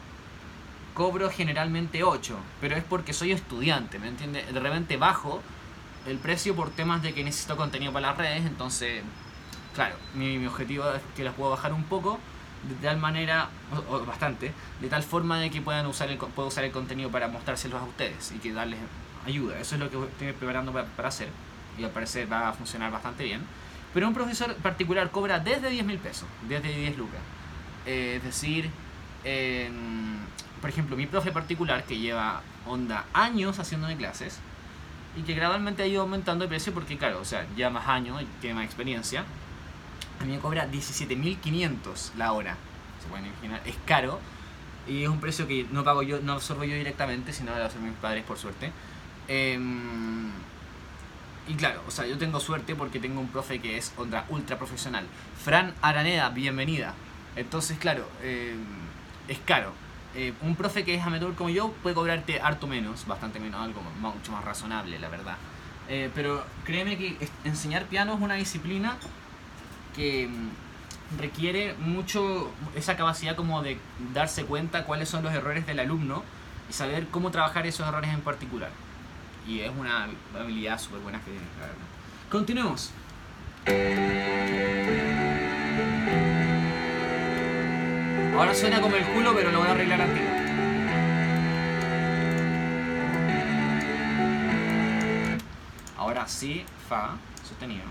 cobro 0.93 1.29
generalmente 1.29 2.03
8, 2.03 2.37
pero 2.59 2.75
es 2.75 2.83
porque 2.83 3.13
soy 3.13 3.31
estudiante, 3.31 3.97
¿me 3.97 4.09
entiendes? 4.09 4.53
De 4.53 4.59
repente 4.59 4.97
bajo 4.97 5.41
el 6.05 6.17
precio 6.17 6.55
por 6.55 6.69
temas 6.69 7.01
de 7.01 7.13
que 7.13 7.23
necesito 7.23 7.55
contenido 7.55 7.93
para 7.93 8.07
las 8.07 8.17
redes, 8.17 8.45
entonces, 8.45 9.03
claro, 9.73 9.95
mi, 10.15 10.37
mi 10.37 10.47
objetivo 10.47 10.91
es 10.91 11.01
que 11.15 11.23
las 11.23 11.33
puedo 11.33 11.51
bajar 11.51 11.73
un 11.73 11.83
poco, 11.83 12.19
de 12.67 12.75
tal 12.75 12.97
manera, 12.97 13.49
o, 13.89 13.99
bastante, 14.05 14.51
de 14.81 14.87
tal 14.87 15.03
forma 15.03 15.39
de 15.39 15.49
que 15.49 15.61
puedan 15.61 15.85
usar 15.85 16.09
el, 16.09 16.17
puedo 16.17 16.47
usar 16.47 16.63
el 16.63 16.71
contenido 16.71 17.09
para 17.09 17.27
mostrárselos 17.27 17.81
a 17.81 17.85
ustedes 17.85 18.31
y 18.31 18.39
que 18.39 18.51
darles 18.51 18.79
ayuda. 19.25 19.59
Eso 19.59 19.75
es 19.75 19.81
lo 19.81 19.89
que 19.89 19.97
estoy 19.97 20.33
preparando 20.33 20.71
para, 20.71 21.07
hacer 21.07 21.29
y 21.77 21.83
al 21.83 21.91
parecer 21.91 22.31
va 22.31 22.49
a 22.49 22.53
funcionar 22.53 22.91
bastante 22.91 23.23
bien. 23.23 23.41
Pero 23.93 24.07
un 24.07 24.13
profesor 24.13 24.53
particular 24.55 25.09
cobra 25.09 25.39
desde 25.39 25.69
10 25.69 25.85
mil 25.85 25.97
pesos, 25.97 26.27
desde 26.47 26.75
10 26.75 26.97
lucas. 26.97 27.19
Eh, 27.85 28.15
es 28.17 28.23
decir, 28.23 28.69
por 30.61 30.69
ejemplo, 30.69 30.95
mi 30.95 31.05
profe 31.05 31.31
particular 31.31 31.83
que 31.83 31.97
lleva 31.97 32.41
onda 32.67 33.05
años 33.13 33.57
haciéndome 33.59 33.95
clases 33.97 34.39
y 35.17 35.21
que 35.23 35.33
gradualmente 35.33 35.83
ha 35.83 35.87
ido 35.87 36.01
aumentando 36.01 36.45
de 36.45 36.49
precio 36.49 36.73
porque, 36.73 36.97
claro, 36.97 37.19
o 37.19 37.25
sea, 37.25 37.47
lleva 37.55 37.69
más 37.71 37.87
años 37.87 38.21
y 38.21 38.25
tiene 38.41 38.55
más 38.55 38.65
experiencia. 38.65 39.25
A 40.19 40.23
mí 40.25 40.33
me 40.33 40.39
cobra 40.39 40.69
17.500 40.69 42.13
la 42.17 42.33
hora. 42.33 42.57
Se 43.01 43.07
pueden 43.07 43.27
imaginar, 43.27 43.61
es 43.65 43.75
caro 43.85 44.19
y 44.87 45.03
es 45.03 45.09
un 45.09 45.19
precio 45.19 45.47
que 45.47 45.65
no 45.71 45.83
pago 45.83 46.03
yo, 46.03 46.19
no 46.19 46.33
absorbo 46.33 46.63
yo 46.63 46.75
directamente, 46.75 47.31
sino 47.31 47.55
lo 47.55 47.63
absorben 47.63 47.89
mis 47.89 47.99
padres 47.99 48.23
por 48.23 48.37
suerte. 48.37 48.71
Em, 49.27 50.29
y 51.47 51.53
claro, 51.55 51.81
o 51.87 51.91
sea, 51.91 52.05
yo 52.05 52.17
tengo 52.17 52.39
suerte 52.39 52.75
porque 52.75 52.99
tengo 52.99 53.21
un 53.21 53.29
profe 53.29 53.59
que 53.59 53.77
es 53.77 53.93
onda 53.97 54.25
ultra 54.29 54.57
profesional. 54.57 55.05
Fran 55.43 55.73
Araneda, 55.81 56.29
bienvenida. 56.29 56.93
Entonces, 57.35 57.77
claro, 57.77 58.07
eh, 58.21 58.55
es 59.27 59.39
caro. 59.39 59.71
Eh, 60.15 60.33
un 60.41 60.55
profe 60.55 60.83
que 60.83 60.95
es 60.95 61.03
amateur 61.03 61.33
como 61.35 61.49
yo 61.49 61.71
puede 61.83 61.95
cobrarte 61.95 62.41
harto 62.41 62.67
menos, 62.67 63.05
bastante 63.05 63.39
menos, 63.39 63.61
algo 63.61 63.81
mucho 64.01 64.31
más 64.31 64.43
razonable, 64.43 64.99
la 64.99 65.09
verdad. 65.09 65.37
Eh, 65.87 66.11
pero 66.13 66.43
créeme 66.65 66.97
que 66.97 67.17
enseñar 67.43 67.85
piano 67.85 68.13
es 68.13 68.21
una 68.21 68.35
disciplina 68.35 68.97
que 69.95 70.27
mm, 70.27 71.19
requiere 71.19 71.73
mucho 71.79 72.51
esa 72.75 72.95
capacidad 72.95 73.35
como 73.35 73.61
de 73.61 73.77
darse 74.13 74.45
cuenta 74.45 74.85
cuáles 74.85 75.09
son 75.09 75.23
los 75.23 75.33
errores 75.33 75.65
del 75.65 75.79
alumno 75.79 76.23
y 76.69 76.73
saber 76.73 77.07
cómo 77.07 77.31
trabajar 77.31 77.65
esos 77.65 77.87
errores 77.87 78.13
en 78.13 78.21
particular. 78.21 78.69
Y 79.47 79.61
es 79.61 79.71
una 79.75 80.07
habilidad 80.39 80.79
súper 80.79 80.99
buena 80.99 81.19
que 81.21 81.31
verdad. 81.31 81.75
Continuemos. 82.29 82.91
Ahora 88.37 88.53
suena 88.53 88.79
como 88.79 88.95
el 88.95 89.03
culo, 89.03 89.33
pero 89.35 89.51
lo 89.51 89.59
voy 89.59 89.67
a 89.67 89.71
arreglar 89.71 89.99
tiro. 90.13 90.39
Ahora 95.97 96.27
sí, 96.27 96.63
fa, 96.87 97.17
sostenido. 97.47 97.83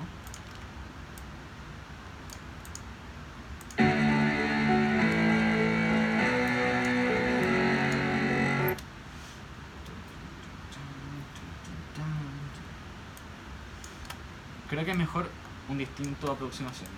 Creo 14.78 14.86
que 14.86 14.92
es 14.92 14.98
mejor 14.98 15.26
un 15.68 15.76
distinto 15.76 16.30
aproximación. 16.30 16.88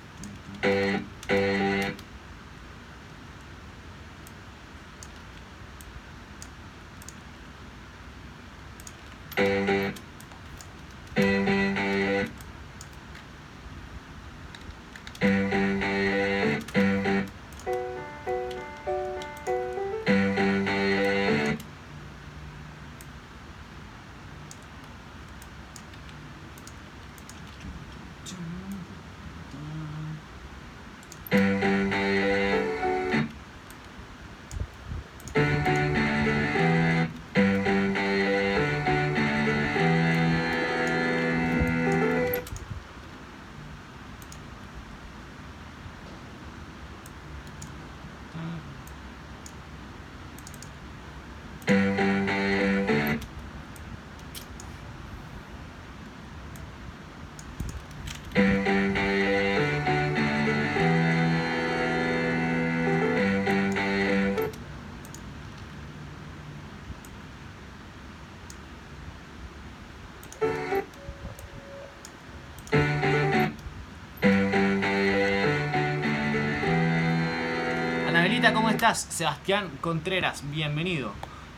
Estás? 78.80 79.08
Sebastián 79.10 79.68
Contreras, 79.82 80.42
bienvenido. 80.50 81.12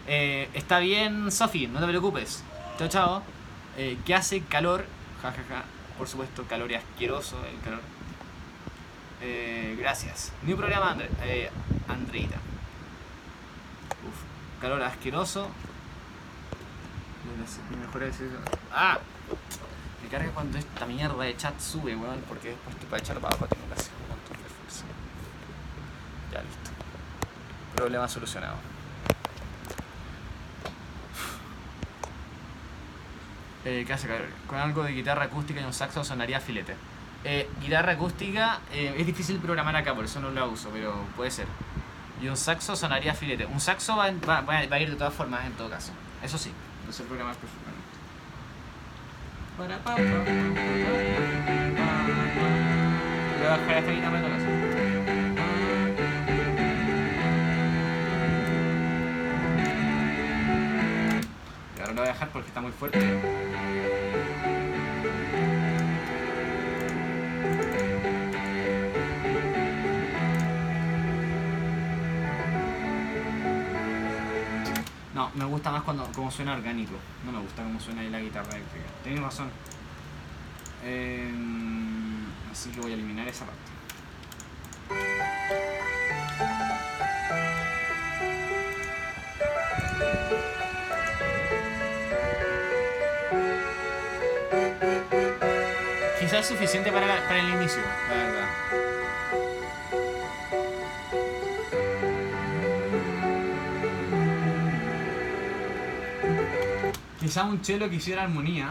Eh, 0.09 0.51
está 0.55 0.81
bien, 0.81 1.31
Sofi, 1.31 1.69
no 1.69 1.79
te 1.79 1.87
preocupes. 1.87 2.43
Chao, 2.77 2.89
chao. 2.89 3.23
Eh, 3.77 3.97
¿Qué 4.05 4.13
hace 4.13 4.41
calor? 4.41 4.85
Ja, 5.23 5.31
ja, 5.31 5.45
ja. 5.49 5.63
Por 5.97 6.09
supuesto, 6.09 6.45
calor 6.49 6.69
y 6.73 6.75
asqueroso 6.75 7.39
el 7.47 7.61
calor. 7.61 7.81
Eh, 9.21 9.77
gracias. 9.79 10.33
New 10.43 10.57
programa, 10.57 10.91
Andre, 10.91 11.11
eh, 11.23 11.49
Andreita. 11.87 12.39
Uf, 14.09 14.61
calor 14.61 14.83
asqueroso. 14.83 15.47
Mejor. 17.79 18.11
¡Ah! 18.73 18.99
Me 20.03 20.09
carga 20.09 20.29
cuando 20.33 20.59
esta 20.59 20.87
mierda 20.87 21.23
de 21.23 21.37
chat 21.37 21.57
sube, 21.61 21.95
weón, 21.95 22.21
porque 22.29 22.49
después 22.49 22.77
te 22.77 22.97
echar 22.97 23.21
para 23.21 23.37
abajo, 23.37 23.47
tengo 23.47 23.65
que 23.69 23.75
hacer 23.75 23.93
un 24.03 24.09
montón 24.09 24.43
de 24.43 24.49
fuerza. 24.49 24.85
Ya 26.33 26.43
listo. 26.43 26.73
Problema 27.83 28.07
solucionado. 28.07 28.55
Eh, 33.65 33.83
¿Qué 33.85 33.93
hace? 33.93 34.07
Con 34.47 34.57
algo 34.59 34.85
de 34.85 34.93
guitarra 34.93 35.25
acústica 35.25 35.61
y 35.61 35.65
un 35.65 35.73
saxo 35.73 36.05
sonaría 36.05 36.39
filete. 36.39 36.77
Eh, 37.25 37.51
guitarra 37.61 37.95
acústica 37.95 38.61
eh, 38.73 38.95
es 38.97 39.05
difícil 39.05 39.39
programar 39.39 39.75
acá, 39.75 39.97
por 39.97 40.05
eso 40.05 40.21
no 40.21 40.31
la 40.31 40.45
uso, 40.45 40.71
pero 40.73 40.95
puede 41.17 41.33
ser. 41.33 41.47
Y 42.23 42.29
un 42.29 42.37
saxo 42.37 42.77
sonaría 42.77 43.15
filete. 43.15 43.47
Un 43.47 43.59
saxo 43.59 43.97
va, 43.97 44.05
a 44.05 44.81
ir 44.81 44.91
de 44.91 44.97
todas 44.97 45.13
formas 45.13 45.45
en 45.45 45.53
todo 45.55 45.69
caso. 45.69 45.91
Eso 46.23 46.39
sí, 46.39 46.53
no 46.87 46.93
sé 46.93 47.03
programar 47.03 47.35
perfectamente. 47.35 47.83
Voy 49.59 49.67
a 53.45 53.51
bajar 53.51 53.79
esta 53.79 53.91
guitarra 53.91 54.19
en 54.19 54.25
todo 54.25 54.33
caso. 54.37 54.62
Lo 61.95 62.01
voy 62.01 62.09
a 62.09 62.13
dejar 62.13 62.29
porque 62.31 62.49
está 62.49 62.61
muy 62.61 62.73
fuerte. 62.73 62.99
No, 75.15 75.31
me 75.35 75.45
gusta 75.45 75.71
más 75.71 75.83
cuando 75.83 76.11
como 76.13 76.31
suena 76.31 76.55
orgánico. 76.55 76.95
No 77.25 77.33
me 77.33 77.41
gusta 77.41 77.63
cómo 77.63 77.79
suena 77.79 78.01
ahí 78.01 78.11
la 78.11 78.21
guitarra 78.21 78.51
eléctrica. 78.53 78.87
Tienes 79.05 79.23
razón. 79.23 79.51
Em, 80.85 82.25
así 82.51 82.71
que 82.71 82.81
voy 82.81 82.93
a 82.93 82.95
eliminar 82.95 83.29
esa 83.29 83.45
parte. 83.45 83.82
Es 96.43 96.49
suficiente 96.49 96.91
para, 96.91 97.07
para 97.29 97.39
el 97.39 97.51
inicio, 97.51 97.81
la 98.09 98.15
verdad. 98.15 98.49
Quizá 107.21 107.45
un 107.45 107.63
chelo 107.63 107.89
que 107.89 107.95
hiciera 107.97 108.25
armonía 108.25 108.71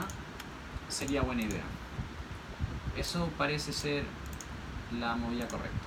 sería 0.90 1.22
buena 1.22 1.44
idea. 1.44 1.64
Eso 2.98 3.30
parece 3.38 3.72
ser 3.72 4.04
la 5.00 5.16
movida 5.16 5.48
correcta. 5.48 5.81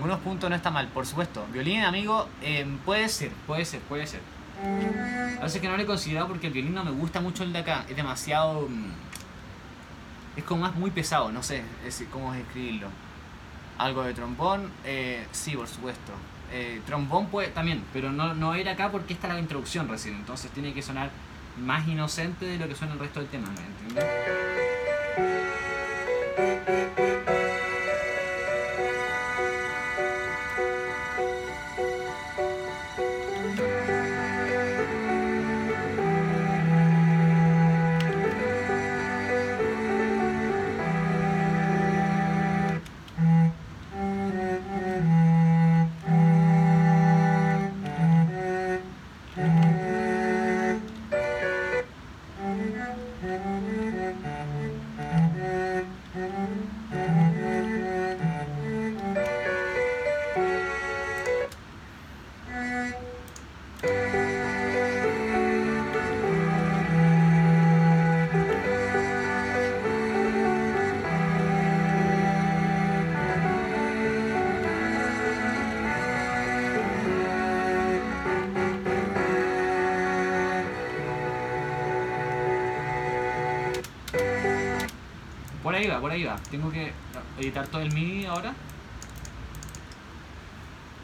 Algunos 0.00 0.20
puntos 0.20 0.48
no 0.48 0.56
está 0.56 0.70
mal, 0.70 0.88
por 0.88 1.04
supuesto. 1.04 1.46
Violín, 1.52 1.82
amigo, 1.82 2.26
eh, 2.40 2.66
puede 2.86 3.06
ser, 3.10 3.30
puede 3.46 3.66
ser, 3.66 3.80
puede 3.80 4.06
ser. 4.06 4.20
A 5.38 5.44
veces 5.44 5.60
que 5.60 5.68
no 5.68 5.76
lo 5.76 5.82
he 5.82 5.86
considerado 5.86 6.26
porque 6.28 6.46
el 6.46 6.54
violín 6.54 6.72
no 6.74 6.82
me 6.84 6.90
gusta 6.90 7.20
mucho 7.20 7.42
el 7.44 7.52
de 7.52 7.58
acá. 7.58 7.84
Es 7.86 7.96
demasiado... 7.96 8.66
mm, 8.66 8.92
Es 10.38 10.44
como 10.44 10.62
más 10.62 10.74
muy 10.74 10.90
pesado, 10.90 11.30
no 11.30 11.42
sé 11.42 11.62
es, 11.86 12.02
cómo 12.10 12.32
describirlo. 12.32 12.88
Algo 13.76 14.02
de 14.02 14.14
trombón, 14.14 14.70
eh, 14.86 15.26
sí, 15.32 15.54
por 15.54 15.68
supuesto. 15.68 16.12
Eh, 16.50 16.80
trombón 16.86 17.26
puede 17.26 17.48
también, 17.48 17.84
pero 17.92 18.10
no, 18.10 18.32
no 18.32 18.54
era 18.54 18.72
acá 18.72 18.90
porque 18.90 19.12
esta 19.12 19.26
era 19.26 19.34
la 19.34 19.40
introducción 19.40 19.86
recién, 19.86 20.14
entonces 20.14 20.50
tiene 20.52 20.72
que 20.72 20.80
sonar 20.80 21.10
más 21.62 21.86
inocente 21.86 22.46
de 22.46 22.56
lo 22.58 22.66
que 22.68 22.74
suena 22.74 22.94
el 22.94 23.00
resto 23.00 23.20
del 23.20 23.28
tema, 23.28 23.48
¿me 23.48 23.60
entiendes? 23.66 24.04
Ahí 85.80 85.86
va, 85.88 86.00
por 86.00 86.10
ahí 86.10 86.24
va. 86.24 86.36
Tengo 86.50 86.70
que 86.70 86.92
editar 87.38 87.66
todo 87.66 87.80
el 87.82 87.92
MIDI 87.92 88.26
ahora. 88.26 88.54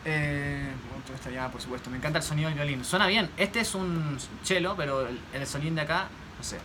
Eh, 0.04 0.68
todo 1.06 1.16
esto 1.16 1.30
ya, 1.30 1.48
por 1.50 1.60
supuesto. 1.60 1.90
Me 1.90 1.96
encanta 1.96 2.18
el 2.18 2.24
sonido 2.24 2.48
del 2.48 2.56
violín. 2.58 2.84
Suena 2.84 3.06
bien. 3.06 3.28
Este 3.36 3.60
es 3.60 3.74
un 3.74 4.18
cello, 4.42 4.74
pero 4.76 5.06
el, 5.08 5.18
el 5.34 5.46
sonido 5.46 5.74
de 5.74 5.80
acá, 5.80 6.08
no 6.38 6.44
sé. 6.44 6.58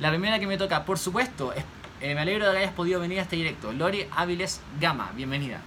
La 0.00 0.10
primera 0.10 0.38
que 0.38 0.46
me 0.46 0.56
toca, 0.58 0.84
por 0.84 0.98
supuesto, 0.98 1.52
es- 1.52 1.64
eh, 2.00 2.14
me 2.14 2.20
alegro 2.20 2.46
de 2.46 2.52
que 2.52 2.58
hayas 2.58 2.72
podido 2.74 3.00
venir 3.00 3.18
a 3.18 3.22
este 3.22 3.36
directo. 3.36 3.72
Lori 3.72 4.06
Áviles 4.16 4.60
Gama, 4.80 5.10
bienvenida. 5.14 5.60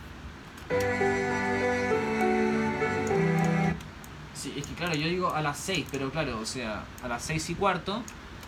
Sí, 4.34 4.54
es 4.56 4.66
que 4.68 4.74
claro, 4.74 4.94
yo 4.96 5.08
digo 5.08 5.34
a 5.34 5.42
las 5.42 5.58
6, 5.58 5.86
pero 5.92 6.10
claro, 6.12 6.40
o 6.40 6.46
sea, 6.46 6.84
a 7.04 7.08
las 7.08 7.24
6 7.24 7.50
y 7.50 7.56
cuarto 7.56 8.02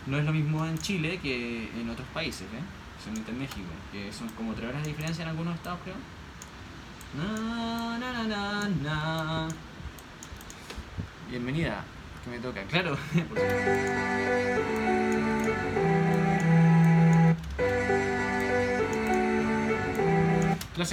no 0.06 0.18
es 0.18 0.24
lo 0.24 0.32
mismo 0.32 0.64
en 0.64 0.78
Chile 0.78 1.18
que 1.22 1.68
en 1.78 1.90
otros 1.90 2.06
países, 2.14 2.42
¿eh? 2.42 2.62
En 3.04 3.36
México, 3.36 3.66
que 3.90 4.12
son 4.12 4.28
como 4.28 4.54
3 4.54 4.68
horas 4.68 4.82
de 4.84 4.90
diferencia 4.90 5.22
en 5.22 5.30
algunos 5.30 5.56
estados, 5.56 5.80
creo. 5.82 5.96
Bienvenida, 11.28 11.82
que 12.22 12.30
me 12.30 12.38
toca, 12.38 12.62
claro. 12.64 12.96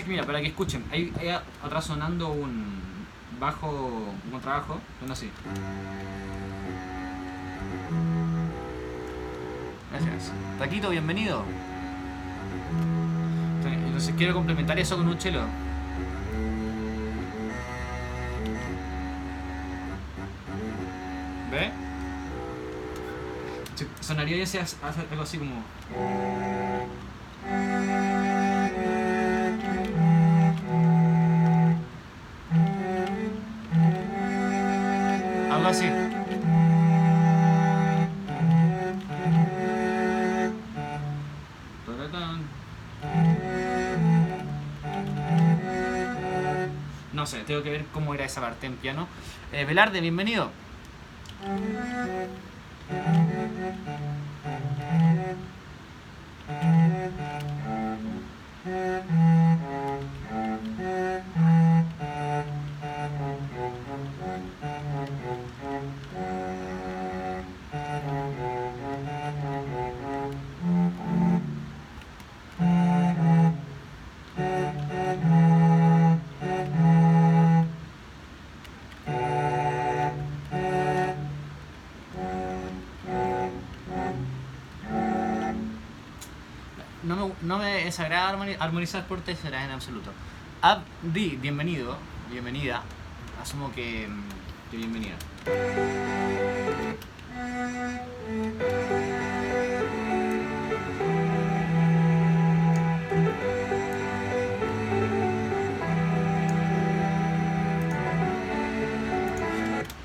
que 0.03 0.09
mira, 0.09 0.25
para 0.25 0.41
que 0.41 0.47
escuchen, 0.47 0.83
hay, 0.91 1.13
hay 1.19 1.29
atrás 1.63 1.91
un 2.31 2.81
bajo, 3.39 3.69
un 4.25 4.31
contrabajo, 4.31 4.79
suena 4.97 5.13
así. 5.13 5.29
Gracias. 9.91 10.31
Taquito, 10.57 10.89
bienvenido. 10.89 11.43
Entonces 13.99 14.17
quiero 14.17 14.33
complementar 14.33 14.79
eso 14.79 14.95
con 14.95 15.09
un 15.09 15.17
chelo. 15.17 15.41
¿Ve? 21.51 21.69
Sonaría 23.99 24.37
y 24.37 24.41
hace 24.43 24.59
algo 25.11 25.23
así 25.23 25.37
como... 25.37 25.65
tengo 47.37 47.63
que 47.63 47.69
ver 47.69 47.85
cómo 47.93 48.13
era 48.13 48.25
esa 48.25 48.41
parte 48.41 48.67
en 48.67 48.75
piano. 48.75 49.07
Eh, 49.51 49.65
Velarde, 49.65 50.01
bienvenido. 50.01 50.51
No 87.09 87.15
me, 87.15 87.33
no 87.41 87.57
me 87.57 87.85
desagrada 87.85 88.29
armoni- 88.31 88.55
armonizar 88.59 89.07
por 89.07 89.21
terceras 89.21 89.63
en 89.65 89.71
absoluto. 89.71 90.11
Abdi, 90.61 91.37
bienvenido, 91.41 91.97
bienvenida. 92.29 92.83
Asumo 93.41 93.71
que, 93.71 94.07
mm, 94.07 94.69
que 94.69 94.77
bienvenida. 94.77 95.15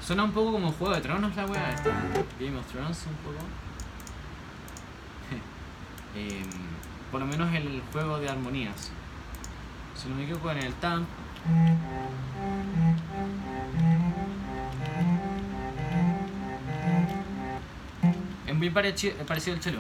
Suena 0.06 0.24
un 0.24 0.32
poco 0.32 0.52
como 0.52 0.70
Juego 0.72 0.94
de 0.94 1.00
Tronos 1.00 1.34
la 1.34 1.46
weá. 1.46 1.74
Game 2.38 2.58
of 2.58 2.66
Thrones 2.70 3.06
un 3.06 3.14
poco. 3.16 3.44
Em, 6.16 6.73
por 7.14 7.20
lo 7.20 7.28
menos 7.28 7.54
el 7.54 7.80
juego 7.92 8.18
de 8.18 8.28
armonías. 8.28 8.90
Si 9.94 10.08
no 10.08 10.16
me 10.16 10.24
equivoco 10.24 10.50
en 10.50 10.58
el 10.58 10.72
TAM. 10.72 11.06
Es 18.48 18.54
muy 18.56 18.68
parecido 18.68 19.14
al 19.20 19.60
chelo. 19.60 19.78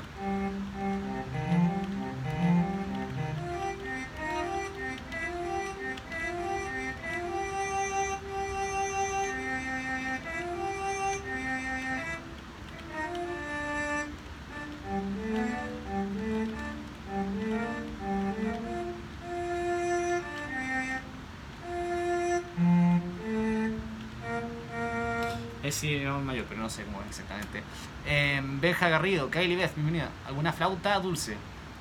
Pero 26.48 26.60
no 26.60 26.70
sé 26.70 26.84
cómo 26.84 27.00
es 27.02 27.08
exactamente. 27.08 27.62
Eh, 28.06 28.40
Benja 28.60 28.88
Garrido, 28.88 29.30
Kylie 29.30 29.56
Beth, 29.56 29.74
bienvenida. 29.74 30.08
¿Alguna 30.26 30.52
flauta 30.52 30.98
dulce? 31.00 31.36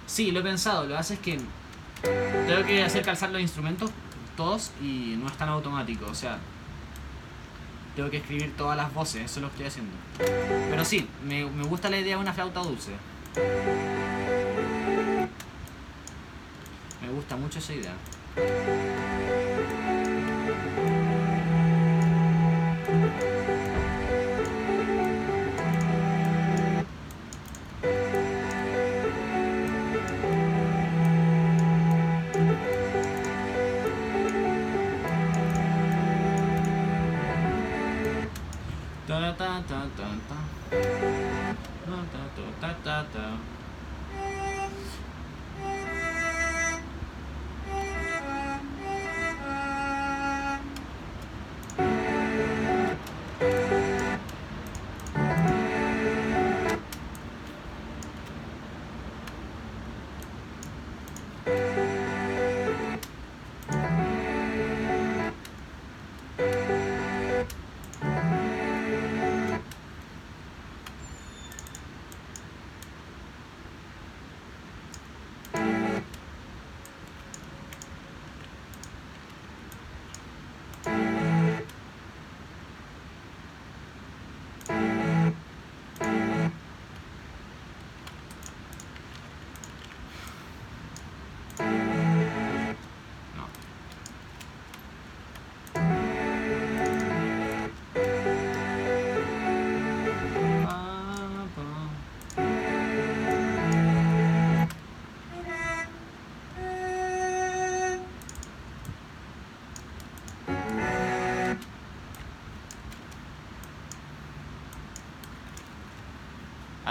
Sí, 0.05 0.31
lo 0.31 0.39
he 0.39 0.43
pensado. 0.43 0.83
Lo 0.83 0.89
que 0.89 0.95
pasa 0.95 1.13
es 1.13 1.19
que 1.19 1.39
tengo 2.01 2.65
que 2.65 2.83
hacer 2.83 3.03
calzar 3.03 3.29
los 3.31 3.41
instrumentos 3.41 3.91
todos 4.35 4.71
y 4.81 5.15
no 5.17 5.27
es 5.27 5.37
tan 5.37 5.49
automático. 5.49 6.05
O 6.05 6.15
sea, 6.15 6.37
tengo 7.95 8.09
que 8.09 8.17
escribir 8.17 8.55
todas 8.57 8.75
las 8.75 8.93
voces, 8.93 9.23
eso 9.23 9.39
lo 9.39 9.47
estoy 9.47 9.67
haciendo. 9.67 9.93
Pero 10.17 10.83
sí, 10.85 11.07
me 11.25 11.43
gusta 11.63 11.89
la 11.89 11.97
idea 11.97 12.15
de 12.15 12.21
una 12.21 12.33
flauta 12.33 12.61
dulce. 12.61 12.91
Me 17.01 17.09
gusta 17.09 17.35
mucho 17.35 17.59
esa 17.59 17.73
idea. 17.73 17.93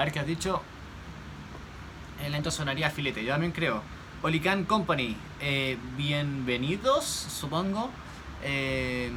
A 0.03 0.05
ver 0.05 0.13
qué 0.13 0.19
has 0.19 0.27
dicho. 0.27 0.61
El 2.27 2.33
lento 2.33 2.51
sonaría 2.51 2.91
filete, 2.91 3.23
yo 3.23 3.31
también 3.31 3.53
creo. 3.53 3.85
Olican 4.23 4.65
Company, 4.65 5.17
eh, 5.41 5.79
bienvenidos, 5.97 7.05
supongo. 7.05 7.89
Eh, 8.43 9.13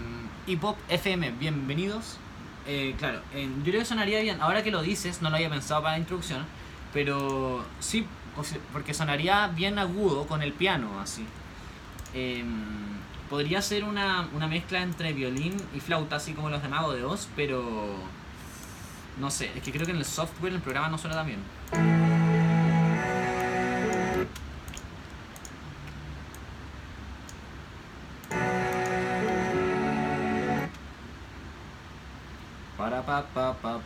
Hip 0.46 0.64
Hop 0.64 0.76
FM, 0.88 1.32
bienvenidos. 1.40 2.18
Eh, 2.68 2.94
claro, 3.00 3.22
eh, 3.34 3.50
yo 3.58 3.64
creo 3.64 3.80
que 3.80 3.86
sonaría 3.86 4.20
bien. 4.20 4.40
Ahora 4.42 4.62
que 4.62 4.70
lo 4.70 4.84
dices, 4.84 5.24
no 5.24 5.32
lo 5.32 5.38
había 5.38 5.50
pensado 5.50 5.82
para 5.82 5.94
la 5.94 6.02
introducción, 6.02 6.46
pero 6.94 7.66
sí, 7.80 8.06
porque 8.72 8.94
sonaría 8.94 9.48
bien 9.48 9.80
agudo 9.80 10.28
con 10.28 10.44
el 10.44 10.54
piano, 10.54 11.00
así. 11.00 11.26
Eh, 12.14 12.46
podría 13.28 13.60
ser 13.64 13.86
una, 13.86 14.30
una 14.36 14.48
mezcla 14.48 14.84
entre 14.84 15.14
violín 15.14 15.58
y 15.74 15.80
flauta, 15.80 16.18
así 16.18 16.34
como 16.34 16.52
los 16.52 16.62
de 16.62 16.70
Mago 16.70 16.94
de 16.94 17.04
Oz, 17.04 17.28
pero 17.36 17.96
no 19.18 19.32
sé, 19.32 19.52
es 19.56 19.64
que 19.64 19.72
creo 19.72 19.86
que 19.86 19.92
en 19.92 19.98
el 19.98 20.06
software, 20.06 20.50
en 20.50 20.56
el 20.58 20.62
programa 20.62 20.90
no 20.90 20.98
suena 20.98 21.16
tan 21.16 21.28
bien. 21.28 21.40
Para 32.78 33.02
pa 33.02 33.24
pa 33.34 33.54
pa. 33.54 33.80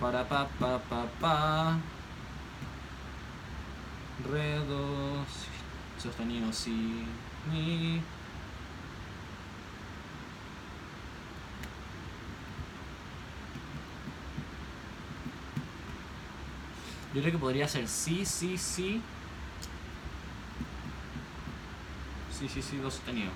Para 0.00 0.24
pa 0.28 0.48
pa 0.58 0.78
pa 0.78 1.06
pa. 1.20 1.78
Sostenido 5.98 6.52
si. 6.52 7.06
Mi. 7.50 8.02
Yo 17.14 17.20
creo 17.20 17.32
que 17.32 17.38
podría 17.38 17.68
ser 17.68 17.86
sí, 17.86 18.24
sí, 18.24 18.58
sí. 18.58 19.00
Sí, 22.36 22.48
sí, 22.48 22.60
sí, 22.60 22.76
do 22.78 22.90
sostenido. 22.90 23.30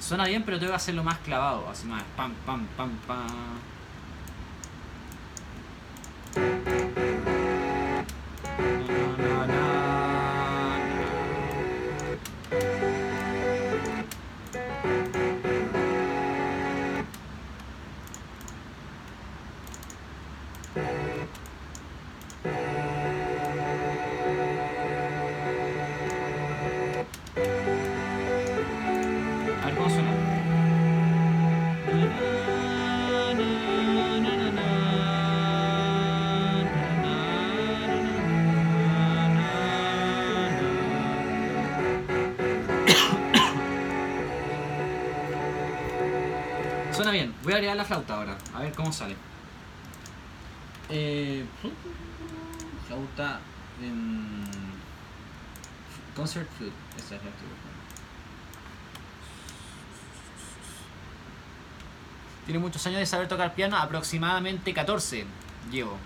Suena 0.00 0.26
bien, 0.26 0.42
pero 0.42 0.58
tengo 0.58 0.72
que 0.72 0.76
hacerlo 0.76 1.04
más 1.04 1.18
clavado, 1.18 1.68
así 1.68 1.86
más 1.86 2.02
pam, 2.16 2.34
pam, 2.44 2.66
pam, 2.76 2.90
pam. 3.06 3.60
Suena 47.02 47.18
bien. 47.18 47.34
Voy 47.42 47.52
a 47.52 47.56
agregar 47.56 47.76
la 47.76 47.84
flauta 47.84 48.14
ahora. 48.14 48.38
A 48.54 48.60
ver 48.60 48.72
cómo 48.74 48.92
sale. 48.92 49.16
Eh, 50.88 51.44
flauta 52.86 53.40
en 53.82 54.44
concert 56.14 56.48
flute. 56.56 56.72
Esa 56.96 57.16
es 57.16 57.24
la 57.24 57.30
que. 57.30 57.62
Tiene 62.46 62.60
muchos 62.60 62.86
años 62.86 63.00
de 63.00 63.06
saber 63.06 63.26
tocar 63.26 63.52
piano, 63.56 63.76
aproximadamente 63.76 64.72
14 64.72 65.26
llevo. 65.72 65.98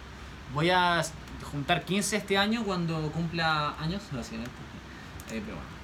Voy 0.55 0.71
a 0.71 1.03
juntar 1.43 1.85
15 1.85 2.17
este 2.17 2.39
año 2.39 2.65
cuando 2.65 3.13
cumpla 3.13 3.75
años. 3.79 4.03
básicamente. 4.13 4.51
Eh, 5.31 5.43
pero 5.45 5.57
bueno. 5.57 5.76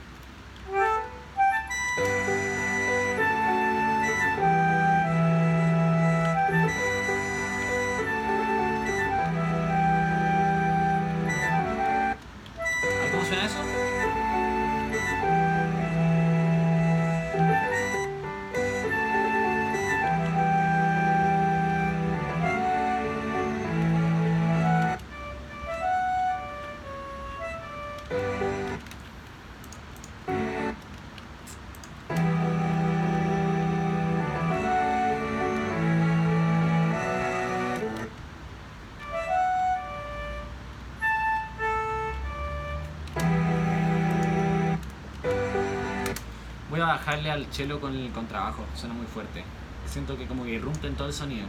Bajarle 46.93 47.31
al 47.31 47.51
chelo 47.51 47.81
con 47.81 47.97
el 47.97 48.11
contrabajo, 48.13 48.65
suena 48.75 48.95
muy 48.95 49.07
fuerte. 49.07 49.45
Siento 49.87 50.17
que 50.17 50.27
como 50.27 50.45
que 50.45 50.53
irrumpe 50.53 50.87
en 50.87 50.95
todo 50.95 51.09
el 51.09 51.15
sonido. 51.15 51.47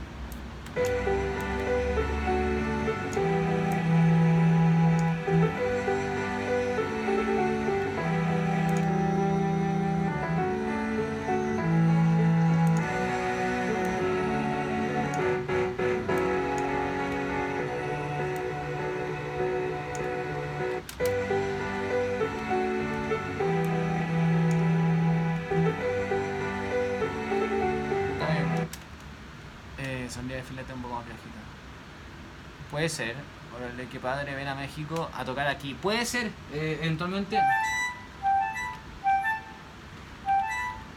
Puede 32.74 32.90
ser. 32.90 33.14
Órale, 33.56 33.88
qué 33.88 34.00
padre 34.00 34.34
ven 34.34 34.48
a 34.48 34.56
México 34.56 35.08
a 35.14 35.24
tocar 35.24 35.46
aquí. 35.46 35.76
Puede 35.76 36.08
ser, 36.08 36.32
eh, 36.52 36.80
eventualmente. 36.82 37.40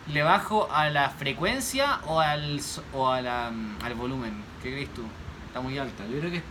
¿Le 0.06 0.22
bajo 0.22 0.72
a 0.72 0.88
la 0.88 1.10
frecuencia 1.10 2.00
o 2.06 2.18
al, 2.18 2.62
o 2.94 3.10
al 3.10 3.94
volumen? 3.94 4.42
¿Qué 4.62 4.72
crees 4.72 4.94
tú? 4.94 5.02
Está 5.48 5.60
muy 5.60 5.76
alta. 5.76 6.06
Yo 6.06 6.18
creo 6.18 6.30
que. 6.30 6.42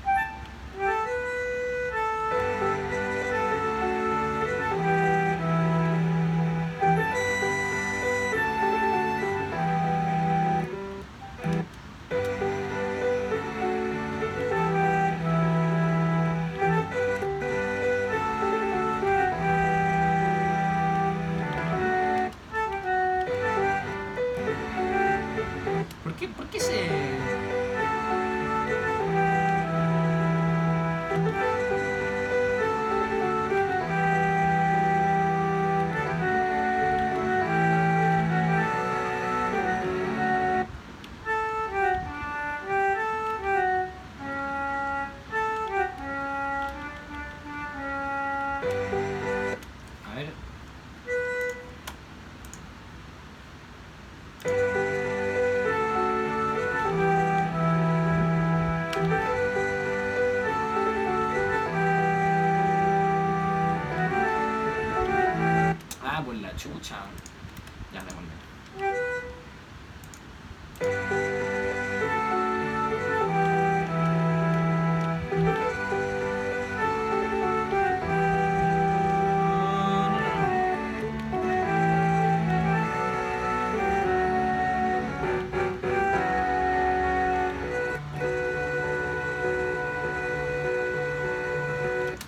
Por 66.90 67.25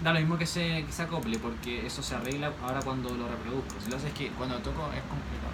da 0.07 0.13
lo 0.13 0.19
mismo 0.19 0.37
que 0.37 0.45
se, 0.45 0.85
que 0.85 0.91
se 0.91 1.03
acople, 1.03 1.37
porque 1.37 1.85
eso 1.85 2.01
se 2.01 2.15
arregla 2.15 2.51
ahora 2.63 2.79
cuando 2.81 3.09
lo 3.09 3.27
reproduzco. 3.27 3.75
Si 3.83 3.89
lo 3.89 3.97
haces 3.97 4.09
es 4.11 4.17
que 4.17 4.29
cuando 4.29 4.55
toco 4.59 4.83
es 4.93 5.01
complicado. 5.01 5.53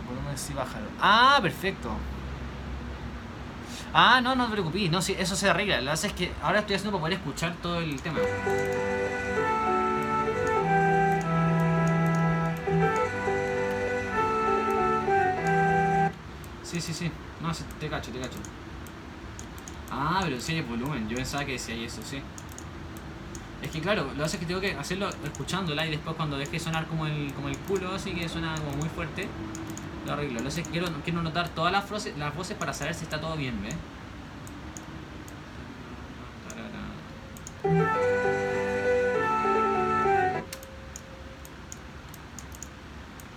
El 0.00 0.08
volumen 0.08 0.38
sí 0.38 0.54
bájalo. 0.54 0.86
Ah, 1.00 1.38
perfecto. 1.42 1.90
Ah, 3.92 4.20
no, 4.20 4.36
no 4.36 4.46
te 4.46 4.52
preocupes, 4.52 4.90
no, 4.90 5.02
sí, 5.02 5.16
eso 5.18 5.34
se 5.34 5.50
arregla. 5.50 5.78
Lo 5.78 5.84
que 5.84 5.90
pasa 5.90 6.06
es 6.06 6.12
que 6.12 6.32
ahora 6.42 6.60
estoy 6.60 6.76
haciendo 6.76 6.98
para 6.98 7.00
poder 7.00 7.18
escuchar 7.18 7.54
todo 7.60 7.80
el 7.80 8.00
tema. 8.00 8.18
Sí, 16.62 16.80
sí, 16.80 16.94
sí. 16.94 17.10
No, 17.40 17.52
sí, 17.52 17.64
te 17.80 17.88
cacho, 17.88 18.12
te 18.12 18.20
cacho. 18.20 18.38
Ah, 19.90 20.20
pero 20.22 20.40
sí 20.40 20.52
hay 20.52 20.60
volumen. 20.60 21.08
Yo 21.08 21.16
pensaba 21.16 21.44
que 21.44 21.52
decía 21.52 21.74
eso, 21.74 22.00
sí. 22.04 22.22
Es 23.62 23.70
que 23.70 23.80
claro, 23.80 24.04
lo 24.16 24.22
que 24.22 24.22
es 24.24 24.36
que 24.36 24.46
tengo 24.46 24.60
que 24.60 24.72
hacerlo 24.72 25.08
escuchándola 25.24 25.86
y 25.86 25.90
después 25.90 26.16
cuando 26.16 26.38
deje 26.38 26.58
sonar 26.60 26.86
como 26.86 27.06
el, 27.06 27.32
como 27.34 27.48
el 27.48 27.58
culo, 27.58 27.92
así 27.92 28.12
que 28.12 28.28
suena 28.28 28.54
como 28.56 28.76
muy 28.76 28.88
fuerte, 28.88 29.28
lo 30.06 30.12
arreglo. 30.12 30.40
Lo 30.40 30.50
que 30.50 30.62
quiero, 30.62 30.86
quiero 31.04 31.22
notar 31.22 31.48
todas 31.50 31.72
las 31.72 31.88
voces, 31.88 32.16
las 32.16 32.34
voces 32.34 32.56
para 32.56 32.72
saber 32.72 32.94
si 32.94 33.04
está 33.04 33.20
todo 33.20 33.36
bien, 33.36 33.60
¿ves? 33.62 33.74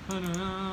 Es 0.10 0.71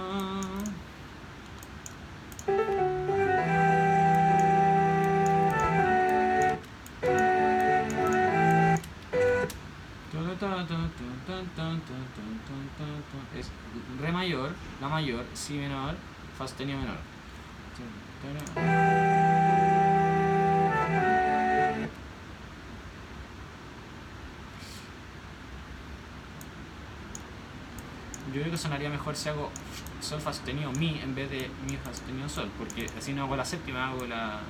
la 14.81 14.89
mayor, 14.89 15.25
si 15.35 15.55
menor, 15.55 15.95
fa 16.37 16.47
sostenido 16.47 16.79
menor. 16.79 16.97
Yo 28.33 28.41
creo 28.43 28.51
que 28.51 28.59
sonaría 28.59 28.91
mejor 28.91 29.17
si 29.17 29.29
hago 29.31 29.51
sol 30.01 30.21
fa 30.21 30.33
sostenido 30.33 30.71
mi 30.73 31.01
en 31.01 31.15
vez 31.15 31.31
de 31.31 31.51
mi 31.67 31.77
fa 31.77 31.93
sostenido 31.93 32.29
sol, 32.29 32.51
porque 32.59 32.87
así 32.97 33.13
no 33.13 33.25
hago 33.25 33.37
la 33.37 33.45
séptima, 33.45 33.89
hago 33.89 34.07
la 34.07 34.41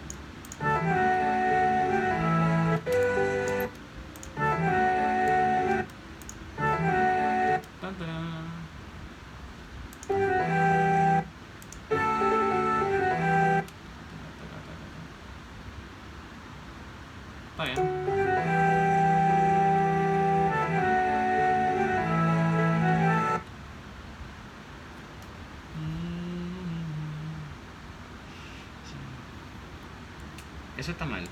Eso 30.79 30.93
está 30.93 31.05
mal. 31.05 31.25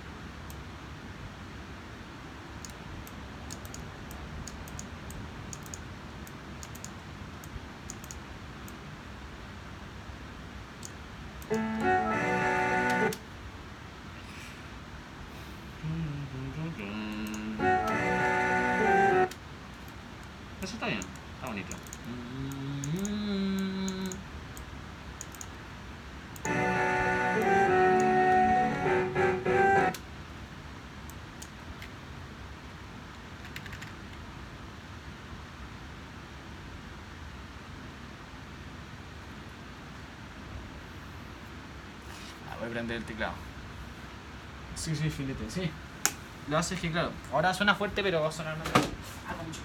Prender 42.76 42.98
el 42.98 43.04
teclado. 43.04 43.32
Sí, 44.74 44.94
sí, 44.94 45.08
filete, 45.08 45.50
sí. 45.50 45.70
Lo 46.48 46.58
hace 46.58 46.74
es 46.74 46.80
que, 46.80 46.90
claro, 46.90 47.10
ahora 47.32 47.54
suena 47.54 47.74
fuerte, 47.74 48.02
pero 48.02 48.20
va 48.20 48.28
a 48.28 48.32
sonar 48.32 48.58
más. 48.58 48.68
Ah, 49.26 49.34
con 49.34 49.46
mucho 49.46 49.60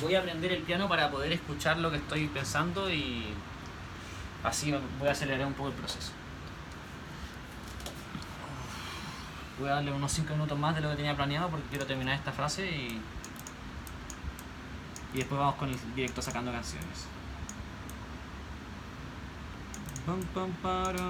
Voy 0.00 0.14
a 0.14 0.20
aprender 0.20 0.52
el 0.52 0.62
piano 0.62 0.88
para 0.88 1.10
poder 1.10 1.30
escuchar 1.32 1.76
lo 1.78 1.90
que 1.90 1.98
estoy 1.98 2.26
pensando 2.28 2.90
y 2.90 3.26
así 4.44 4.74
voy 4.98 5.08
a 5.08 5.12
acelerar 5.12 5.46
un 5.46 5.52
poco 5.52 5.68
el 5.68 5.74
proceso. 5.74 6.12
Voy 9.58 9.68
a 9.68 9.74
darle 9.74 9.92
unos 9.92 10.12
5 10.12 10.32
minutos 10.32 10.58
más 10.58 10.74
de 10.74 10.80
lo 10.80 10.88
que 10.90 10.96
tenía 10.96 11.16
planeado 11.16 11.50
porque 11.50 11.68
quiero 11.68 11.84
terminar 11.84 12.14
esta 12.14 12.32
frase 12.32 12.70
y, 12.70 13.00
y 15.12 15.18
después 15.18 15.38
vamos 15.38 15.56
con 15.56 15.68
el 15.68 15.94
directo 15.94 16.22
sacando 16.22 16.50
canciones. 16.50 17.08
Pam, 20.08 20.20
pam, 20.32 20.50
para. 20.62 21.04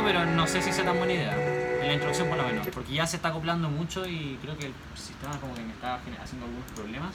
Pero 0.00 0.24
no 0.24 0.46
sé 0.46 0.62
si 0.62 0.72
sea 0.72 0.84
tan 0.84 0.96
buena 0.96 1.12
idea. 1.12 1.34
En 1.80 1.86
la 1.86 1.92
introducción 1.92 2.28
por 2.28 2.38
lo 2.38 2.44
menos. 2.44 2.66
Porque 2.68 2.94
ya 2.94 3.06
se 3.06 3.16
está 3.16 3.28
acoplando 3.28 3.68
mucho 3.68 4.06
y 4.06 4.38
creo 4.40 4.56
que 4.56 4.66
el 4.66 4.74
sistema 4.94 5.38
como 5.38 5.54
que 5.54 5.62
me 5.62 5.72
está 5.72 5.96
haciendo 5.96 6.46
algunos 6.46 6.70
problemas. 6.74 7.14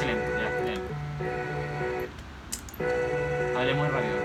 Excelente, 0.00 0.26
ya, 0.40 0.48
bien. 0.64 0.80
Hablé 3.56 3.74
muy 3.74 3.88
rápido. 3.88 4.16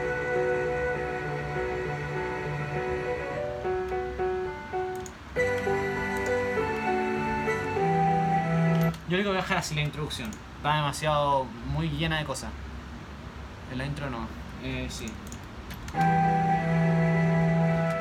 Yo 9.10 9.18
creo 9.18 9.24
que 9.24 9.28
voy 9.28 9.38
a 9.38 9.42
dejar 9.42 9.58
así 9.58 9.76
la 9.76 9.82
introducción. 9.82 10.30
Está 10.58 10.76
demasiado 10.78 11.46
muy 11.74 11.90
llena 11.90 12.18
de 12.20 12.26
cosas. 12.26 12.50
En 13.72 13.78
la 13.78 13.86
intro 13.86 14.10
no. 14.10 14.28
Eh, 14.64 14.88
sí. 14.90 15.08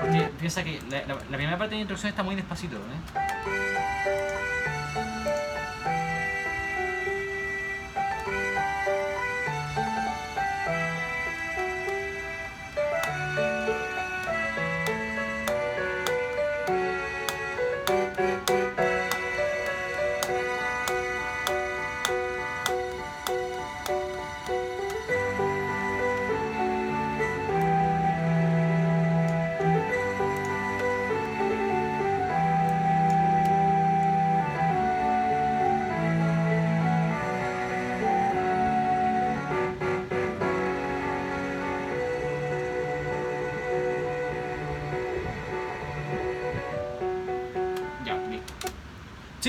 Porque 0.00 0.18
que 0.18 0.28
piensa 0.38 0.62
que 0.64 0.80
la- 0.90 1.04
la 1.06 1.36
primera 1.36 1.58
parte 1.58 1.70
de 1.70 1.76
la 1.76 1.82
introducción 1.82 2.10
está 2.10 2.22
muy 2.22 2.34
despacito, 2.36 2.76
¿eh? 2.76 2.80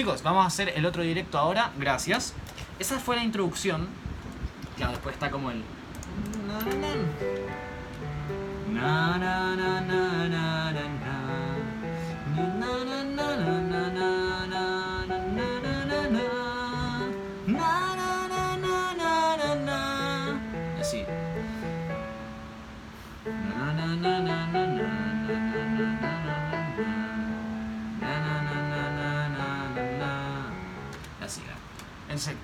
Chicos, 0.03 0.21
vamos 0.21 0.43
a 0.43 0.47
hacer 0.47 0.73
el 0.75 0.85
otro 0.85 1.01
directo 1.01 1.37
ahora. 1.37 1.71
Gracias. 1.79 2.33
Esa 2.77 2.99
fue 2.99 3.15
la 3.15 3.23
introducción. 3.23 3.87
Ya, 4.77 4.89
después 4.89 5.15
está 5.15 5.31
como 5.31 5.49
el. 5.49 5.63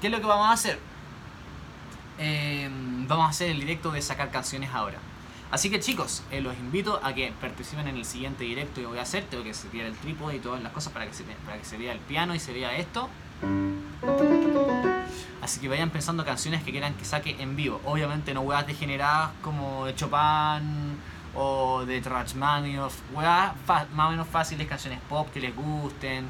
Es 0.09 0.15
lo 0.15 0.21
que 0.21 0.27
vamos 0.27 0.47
a 0.47 0.51
hacer? 0.51 0.79
Eh, 2.17 2.69
vamos 3.07 3.27
a 3.27 3.29
hacer 3.29 3.51
el 3.51 3.59
directo 3.59 3.91
de 3.91 4.01
sacar 4.01 4.31
canciones 4.31 4.71
ahora. 4.73 4.97
Así 5.51 5.69
que 5.69 5.79
chicos, 5.79 6.23
eh, 6.31 6.41
los 6.41 6.55
invito 6.57 6.99
a 7.03 7.13
que 7.13 7.33
participen 7.39 7.87
en 7.87 7.97
el 7.97 8.05
siguiente 8.05 8.43
directo 8.43 8.81
que 8.81 8.87
voy 8.87 8.99
a 8.99 9.03
hacer. 9.03 9.23
Tengo 9.23 9.43
que 9.43 9.53
setear 9.53 9.87
el 9.87 9.95
trípode 9.95 10.35
y 10.35 10.39
todas 10.39 10.61
las 10.61 10.71
cosas 10.73 10.93
para 10.93 11.07
que 11.07 11.13
se, 11.13 11.23
para 11.23 11.57
que 11.57 11.65
se 11.65 11.77
vea 11.77 11.93
el 11.93 11.99
piano 11.99 12.35
y 12.35 12.39
se 12.39 12.53
vea 12.53 12.75
esto. 12.77 13.09
Así 15.41 15.59
que 15.59 15.67
vayan 15.69 15.89
pensando 15.89 16.25
canciones 16.25 16.63
que 16.63 16.71
quieran 16.71 16.93
que 16.95 17.05
saque 17.05 17.35
en 17.39 17.55
vivo. 17.55 17.81
Obviamente 17.85 18.33
no 18.33 18.41
weas 18.41 18.67
degeneradas 18.67 19.31
como 19.41 19.85
de 19.85 19.95
Chopin 19.95 20.97
o 21.35 21.85
de 21.85 21.99
Rachmaninoff. 22.01 22.95
Weas 23.13 23.53
más 23.67 24.07
o 24.07 24.11
menos 24.11 24.27
fáciles, 24.27 24.67
canciones 24.67 24.99
pop 25.07 25.27
que 25.33 25.39
les 25.39 25.55
gusten. 25.55 26.27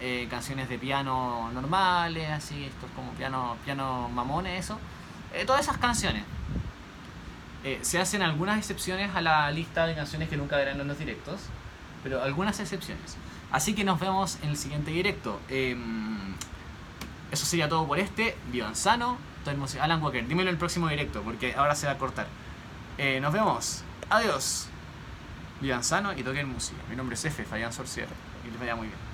eh, 0.00 0.28
canciones 0.30 0.68
de 0.68 0.78
piano 0.78 1.50
normales, 1.52 2.30
así, 2.30 2.64
estos 2.64 2.88
como 2.94 3.07
piano, 3.18 3.56
piano 3.64 4.08
mamones, 4.08 4.64
eso. 4.64 4.78
Eh, 5.34 5.44
todas 5.44 5.62
esas 5.62 5.76
canciones. 5.76 6.24
Eh, 7.64 7.80
se 7.82 7.98
hacen 7.98 8.22
algunas 8.22 8.56
excepciones 8.56 9.14
a 9.14 9.20
la 9.20 9.50
lista 9.50 9.86
de 9.86 9.94
canciones 9.94 10.28
que 10.28 10.36
nunca 10.36 10.56
verán 10.56 10.80
en 10.80 10.88
los 10.88 10.98
directos, 10.98 11.40
pero 12.02 12.22
algunas 12.22 12.58
excepciones. 12.60 13.16
Así 13.50 13.74
que 13.74 13.84
nos 13.84 13.98
vemos 13.98 14.38
en 14.42 14.50
el 14.50 14.56
siguiente 14.56 14.90
directo. 14.90 15.40
Em, 15.48 16.34
eso 17.30 17.44
sería 17.44 17.68
todo 17.68 17.86
por 17.86 17.98
este. 17.98 18.36
Vivan 18.50 18.76
sano. 18.76 19.18
Alan 19.80 20.02
Walker, 20.02 20.26
dímelo 20.28 20.50
en 20.50 20.54
el 20.54 20.58
próximo 20.58 20.88
directo, 20.88 21.22
porque 21.22 21.54
ahora 21.54 21.74
se 21.74 21.86
va 21.86 21.92
a 21.92 21.98
cortar. 21.98 22.26
Eh, 22.98 23.18
nos 23.20 23.32
vemos. 23.32 23.82
Adiós. 24.10 24.68
Vivan 25.60 25.82
sano 25.82 26.12
y 26.12 26.22
toquen 26.22 26.48
música. 26.48 26.78
Mi 26.90 26.96
nombre 26.96 27.14
es 27.14 27.24
F, 27.24 27.44
Fabián 27.44 27.72
Sorcier. 27.72 28.08
Y 28.46 28.50
les 28.50 28.60
vaya 28.60 28.76
muy 28.76 28.88
bien. 28.88 29.07